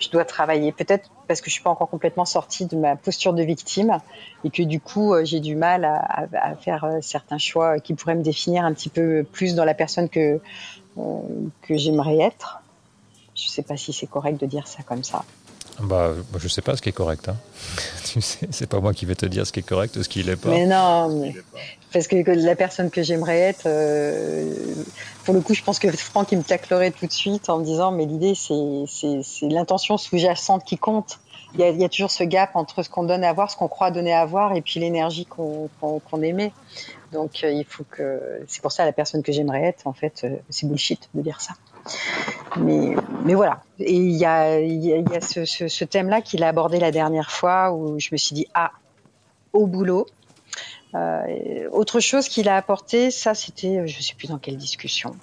je 0.00 0.10
dois 0.10 0.24
travailler. 0.24 0.72
Peut-être 0.72 1.08
parce 1.28 1.40
que 1.40 1.48
je 1.48 1.54
suis 1.54 1.62
pas 1.62 1.70
encore 1.70 1.88
complètement 1.88 2.24
sortie 2.24 2.66
de 2.66 2.76
ma 2.76 2.96
posture 2.96 3.34
de 3.34 3.42
victime 3.44 3.98
et 4.42 4.50
que 4.50 4.62
du 4.64 4.80
coup 4.80 5.14
euh, 5.14 5.24
j'ai 5.24 5.38
du 5.38 5.54
mal 5.54 5.84
à, 5.84 5.96
à, 5.96 6.50
à, 6.50 6.56
faire 6.56 6.84
euh, 6.84 6.98
certains 7.02 7.38
choix 7.38 7.78
qui 7.78 7.94
pourraient 7.94 8.16
me 8.16 8.22
définir 8.22 8.64
un 8.64 8.72
petit 8.72 8.88
peu 8.88 9.24
plus 9.30 9.54
dans 9.54 9.64
la 9.64 9.74
personne 9.74 10.08
que 10.08 10.40
que 10.96 11.76
j'aimerais 11.76 12.18
être. 12.18 12.60
Je 13.34 13.48
sais 13.48 13.62
pas 13.62 13.76
si 13.76 13.92
c'est 13.92 14.06
correct 14.06 14.40
de 14.40 14.46
dire 14.46 14.66
ça 14.66 14.82
comme 14.82 15.04
ça. 15.04 15.24
Bah, 15.82 16.12
je 16.36 16.48
sais 16.48 16.62
pas 16.62 16.76
ce 16.76 16.82
qui 16.82 16.90
est 16.90 16.92
correct. 16.92 17.28
Hein. 17.28 17.36
tu 18.04 18.20
sais, 18.20 18.48
c'est 18.50 18.68
pas 18.68 18.80
moi 18.80 18.92
qui 18.92 19.06
vais 19.06 19.14
te 19.14 19.26
dire 19.26 19.46
ce 19.46 19.52
qui 19.52 19.60
est 19.60 19.66
correct, 19.66 20.02
ce 20.02 20.08
qui 20.08 20.22
l'est 20.22 20.36
pas. 20.36 20.50
Mais 20.50 20.66
non, 20.66 21.08
mais 21.08 21.34
parce 21.92 22.06
que, 22.06 22.22
que, 22.22 22.30
la 22.30 22.54
personne 22.54 22.90
que 22.90 23.02
j'aimerais 23.02 23.38
être, 23.38 23.64
euh, 23.66 24.52
pour 25.24 25.34
le 25.34 25.40
coup, 25.40 25.54
je 25.54 25.62
pense 25.62 25.78
que 25.78 25.90
Franck 25.90 26.32
il 26.32 26.38
me 26.38 26.42
taclerait 26.42 26.90
tout 26.90 27.06
de 27.06 27.12
suite 27.12 27.48
en 27.48 27.58
me 27.58 27.64
disant, 27.64 27.92
mais 27.92 28.04
l'idée 28.04 28.34
c'est 28.34 29.48
l'intention 29.48 29.96
sous-jacente 29.96 30.64
qui 30.64 30.76
compte. 30.76 31.18
Il 31.54 31.60
y, 31.60 31.64
a, 31.64 31.70
il 31.70 31.80
y, 31.80 31.84
a, 31.84 31.88
toujours 31.88 32.12
ce 32.12 32.22
gap 32.22 32.50
entre 32.54 32.84
ce 32.84 32.88
qu'on 32.88 33.02
donne 33.02 33.24
à 33.24 33.32
voir, 33.32 33.50
ce 33.50 33.56
qu'on 33.56 33.66
croit 33.66 33.90
donner 33.90 34.12
à 34.12 34.24
voir, 34.24 34.54
et 34.54 34.60
puis 34.60 34.78
l'énergie 34.78 35.26
qu'on 35.26 35.68
qu 35.80 35.86
qu 36.08 36.24
émet. 36.24 36.52
Donc 37.12 37.42
euh, 37.42 37.50
il 37.50 37.64
faut 37.64 37.84
que 37.84 38.42
c'est 38.46 38.62
pour 38.62 38.72
ça 38.72 38.84
la 38.84 38.92
personne 38.92 39.22
que 39.22 39.32
j'aimerais 39.32 39.64
être, 39.64 39.86
en 39.86 39.92
fait, 39.92 40.22
euh, 40.24 40.36
c'est 40.48 40.66
bullshit 40.66 41.08
de 41.14 41.22
dire 41.22 41.40
ça. 41.40 41.54
Mais, 42.56 42.94
mais 43.24 43.34
voilà. 43.34 43.62
Et 43.78 43.94
il 43.94 44.16
y 44.16 44.24
a, 44.24 44.60
y 44.60 44.86
y 44.86 45.16
a 45.16 45.20
ce, 45.20 45.44
ce, 45.44 45.68
ce 45.68 45.84
thème-là 45.84 46.20
qu'il 46.20 46.42
a 46.42 46.48
abordé 46.48 46.78
la 46.78 46.90
dernière 46.90 47.30
fois 47.30 47.72
où 47.72 47.98
je 47.98 48.08
me 48.12 48.16
suis 48.16 48.34
dit 48.34 48.46
ah 48.54 48.72
au 49.52 49.66
boulot. 49.66 50.06
Euh, 50.94 51.68
autre 51.70 52.00
chose 52.00 52.28
qu'il 52.28 52.48
a 52.48 52.56
apporté, 52.56 53.10
ça 53.10 53.34
c'était, 53.34 53.86
je 53.86 54.02
sais 54.02 54.14
plus 54.14 54.28
dans 54.28 54.38
quelle 54.38 54.56
discussion. 54.56 55.16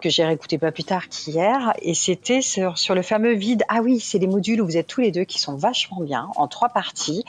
Que 0.00 0.10
j'ai 0.10 0.24
réécouté 0.24 0.58
pas 0.58 0.72
plus 0.72 0.84
tard 0.84 1.08
qu'hier, 1.08 1.72
et 1.80 1.94
c'était 1.94 2.42
sur, 2.42 2.78
sur, 2.78 2.94
le 2.94 3.02
fameux 3.02 3.32
vide. 3.32 3.62
Ah 3.68 3.80
oui, 3.82 4.00
c'est 4.00 4.18
les 4.18 4.26
modules 4.26 4.60
où 4.60 4.66
vous 4.66 4.76
êtes 4.76 4.86
tous 4.86 5.00
les 5.00 5.10
deux 5.10 5.24
qui 5.24 5.38
sont 5.38 5.56
vachement 5.56 6.00
bien, 6.02 6.28
en 6.36 6.48
trois 6.48 6.68
parties. 6.68 7.24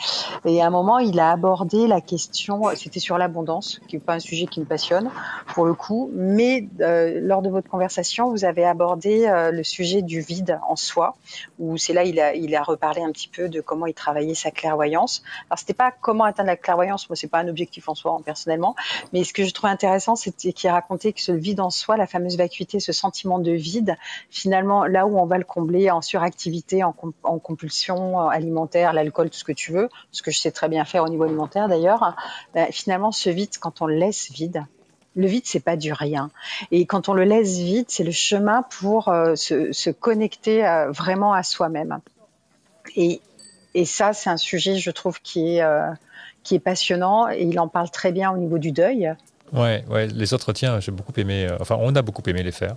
Et 0.45 0.61
à 0.61 0.67
un 0.67 0.69
moment, 0.69 0.99
il 0.99 1.19
a 1.19 1.31
abordé 1.31 1.87
la 1.87 2.01
question, 2.01 2.61
c'était 2.75 2.99
sur 2.99 3.17
l'abondance, 3.17 3.79
qui 3.87 3.95
n'est 3.95 4.01
pas 4.01 4.15
un 4.15 4.19
sujet 4.19 4.47
qui 4.47 4.59
me 4.59 4.65
passionne 4.65 5.09
pour 5.53 5.65
le 5.65 5.73
coup, 5.73 6.11
mais 6.13 6.67
euh, 6.81 7.19
lors 7.21 7.41
de 7.41 7.49
votre 7.49 7.69
conversation, 7.69 8.29
vous 8.31 8.45
avez 8.45 8.65
abordé 8.65 9.25
euh, 9.25 9.51
le 9.51 9.63
sujet 9.63 10.01
du 10.01 10.21
vide 10.21 10.59
en 10.67 10.75
soi, 10.75 11.15
où 11.59 11.77
c'est 11.77 11.93
là 11.93 12.03
il 12.03 12.19
a, 12.19 12.35
il 12.35 12.53
a 12.55 12.63
reparlé 12.63 13.01
un 13.01 13.11
petit 13.11 13.27
peu 13.27 13.49
de 13.49 13.61
comment 13.61 13.85
il 13.85 13.93
travaillait 13.93 14.35
sa 14.35 14.51
clairvoyance. 14.51 15.23
Alors 15.49 15.59
c'était 15.59 15.73
pas 15.73 15.91
comment 15.91 16.25
atteindre 16.25 16.47
la 16.47 16.57
clairvoyance, 16.57 17.09
moi 17.09 17.15
c'est 17.15 17.27
pas 17.27 17.39
un 17.39 17.47
objectif 17.47 17.87
en 17.89 17.95
soi 17.95 18.19
personnellement, 18.25 18.75
mais 19.13 19.23
ce 19.23 19.33
que 19.33 19.43
je 19.43 19.53
trouve 19.53 19.69
intéressant, 19.69 20.15
c'était 20.15 20.53
qu'il 20.53 20.69
racontait 20.69 21.13
que 21.13 21.21
ce 21.21 21.31
vide 21.31 21.59
en 21.59 21.69
soi, 21.69 21.97
la 21.97 22.07
fameuse 22.07 22.37
ce 22.79 22.91
sentiment 22.91 23.39
de 23.39 23.51
vide, 23.51 23.95
finalement, 24.29 24.85
là 24.85 25.07
où 25.07 25.19
on 25.19 25.25
va 25.25 25.37
le 25.37 25.43
combler 25.43 25.91
en 25.91 26.01
suractivité, 26.01 26.83
en, 26.83 26.91
compulsion 26.91 28.27
alimentaire, 28.29 28.93
l'alcool, 28.93 29.29
tout 29.29 29.37
ce 29.37 29.43
que 29.43 29.51
tu 29.51 29.71
veux, 29.71 29.89
ce 30.11 30.21
que 30.21 30.31
je 30.31 30.39
sais 30.39 30.51
très 30.51 30.69
bien 30.69 30.85
faire 30.85 31.03
au 31.03 31.09
niveau 31.09 31.23
alimentaire 31.23 31.67
d'ailleurs, 31.67 32.15
ben, 32.53 32.67
finalement, 32.71 33.11
ce 33.11 33.29
vide, 33.29 33.57
quand 33.59 33.81
on 33.81 33.87
le 33.87 33.95
laisse 33.95 34.31
vide, 34.31 34.65
le 35.17 35.27
vide, 35.27 35.43
c'est 35.45 35.59
pas 35.59 35.75
du 35.75 35.91
rien. 35.91 36.29
Et 36.71 36.85
quand 36.85 37.09
on 37.09 37.13
le 37.13 37.23
laisse 37.23 37.57
vide, 37.57 37.87
c'est 37.89 38.03
le 38.03 38.11
chemin 38.11 38.61
pour 38.61 39.09
euh, 39.09 39.35
se, 39.35 39.89
connecter 39.89 40.65
euh, 40.65 40.91
vraiment 40.91 41.33
à 41.33 41.43
soi-même. 41.43 41.99
Et, 42.95 43.19
ça, 43.85 44.13
c'est 44.13 44.29
un 44.29 44.37
sujet, 44.37 44.75
je 44.77 44.91
trouve, 44.91 45.17
euh, 45.35 45.91
qui 46.43 46.55
est 46.55 46.59
passionnant. 46.59 47.29
Et 47.29 47.43
il 47.43 47.59
en 47.59 47.67
parle 47.67 47.89
très 47.91 48.11
bien 48.11 48.31
au 48.31 48.37
niveau 48.37 48.59
du 48.59 48.71
deuil. 48.71 49.11
Ouais, 49.53 49.83
ouais, 49.89 50.07
les 50.07 50.33
entretiens, 50.33 50.79
j'ai 50.79 50.91
beaucoup 50.91 51.13
aimé. 51.17 51.47
Euh, 51.49 51.57
enfin, 51.59 51.77
on 51.79 51.95
a 51.95 52.01
beaucoup 52.01 52.23
aimé 52.27 52.43
les 52.43 52.51
faire. 52.51 52.75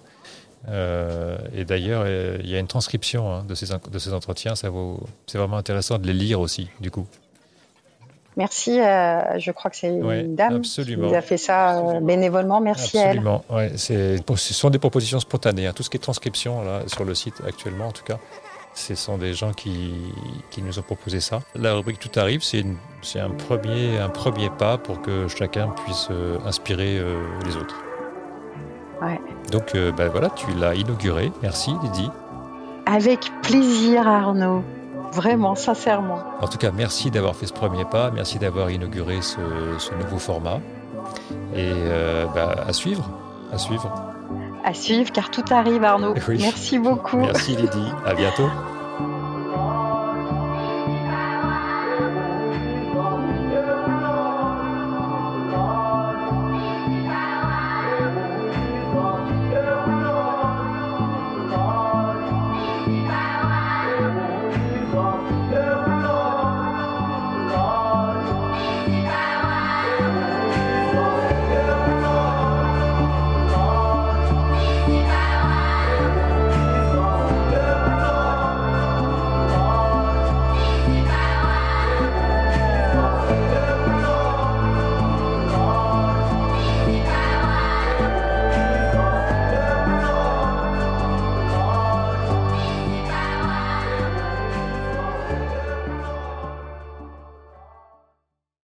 Euh, 0.69 1.39
et 1.55 1.65
d'ailleurs, 1.65 2.03
euh, 2.05 2.39
il 2.43 2.50
y 2.50 2.55
a 2.55 2.59
une 2.59 2.67
transcription 2.67 3.33
hein, 3.33 3.45
de, 3.49 3.55
ces, 3.55 3.67
de 3.91 3.99
ces 3.99 4.12
entretiens. 4.12 4.55
Ça 4.55 4.71
vaut, 4.71 5.00
c'est 5.27 5.39
vraiment 5.39 5.57
intéressant 5.57 5.99
de 5.99 6.07
les 6.07 6.12
lire 6.12 6.41
aussi, 6.41 6.69
du 6.81 6.91
coup. 6.91 7.07
Merci. 8.37 8.77
je 8.77 9.50
crois 9.50 9.71
que 9.71 9.77
c'est 9.77 9.89
une 9.89 10.37
dame 10.37 10.62
qui 10.62 11.15
a 11.15 11.21
fait 11.21 11.37
ça 11.37 11.83
bénévolement. 12.00 12.61
Merci 12.61 12.97
à 12.99 13.03
elle. 13.03 13.09
Absolument. 13.09 13.45
Ouais, 13.50 13.73
ce 13.77 14.55
sont 14.55 14.71
des 14.71 14.79
propositions 14.79 15.19
spontanées. 15.19 15.67
Hein. 15.67 15.73
Tout 15.75 15.83
ce 15.83 15.91
qui 15.91 15.97
est 15.97 16.00
transcription 16.00 16.62
là, 16.62 16.83
sur 16.87 17.05
le 17.05 17.15
site 17.15 17.43
actuellement, 17.47 17.89
en 17.89 17.93
tout 17.93 18.05
cas, 18.05 18.19
ce 18.75 18.95
sont 18.95 19.19
des 19.19 19.35
gens 19.35 19.53
qui, 19.53 19.93
qui, 20.50 20.62
nous 20.62 20.79
ont 20.79 20.83
proposé 20.83 21.21
ça. 21.21 21.41
La 21.55 21.75
rubrique 21.75 21.99
Tout 21.99 22.19
arrive, 22.19 22.43
c'est 22.43 22.65
un 23.19 23.31
premier, 23.31 23.99
un 23.99 24.09
premier 24.09 24.50
pas 24.50 24.79
pour 24.79 25.03
que 25.03 25.29
chacun 25.29 25.69
puisse 25.85 26.09
euh, 26.11 26.39
inspirer 26.47 26.99
euh, 26.99 27.23
les 27.45 27.57
autres. 27.57 27.77
Ouais. 29.03 29.21
Donc 29.50 29.75
euh, 29.75 29.93
ben 29.93 30.09
voilà, 30.09 30.31
tu 30.31 30.47
l'as 30.59 30.75
inauguré. 30.75 31.33
Merci 31.43 31.73
Lydie. 31.83 32.11
Avec 32.87 33.31
plaisir 33.43 34.07
Arnaud. 34.07 34.62
Vraiment, 35.12 35.57
sincèrement. 35.57 36.23
En 36.41 36.47
tout 36.47 36.59
cas, 36.59 36.71
merci 36.71 37.11
d'avoir 37.11 37.35
fait 37.35 37.47
ce 37.47 37.53
premier 37.53 37.85
pas. 37.85 38.12
Merci 38.12 38.39
d'avoir 38.39 38.71
inauguré 38.71 39.23
ce, 39.23 39.41
ce, 39.79 39.93
nouveau 39.95 40.19
format. 40.19 40.61
Et 41.57 41.73
ben, 42.33 42.55
à 42.65 42.73
suivre. 42.73 43.11
À 43.53 43.59
suivre 43.59 43.93
à 44.64 44.75
suivre 44.75 45.12
car 45.12 45.31
tout 45.31 45.45
arrive 45.50 45.85
Arnaud. 45.85 46.14
Merci 46.29 46.79
beaucoup. 46.79 47.19
Merci 47.19 47.57
Lydie. 47.57 47.90
À 48.05 48.14
bientôt. 48.14 48.49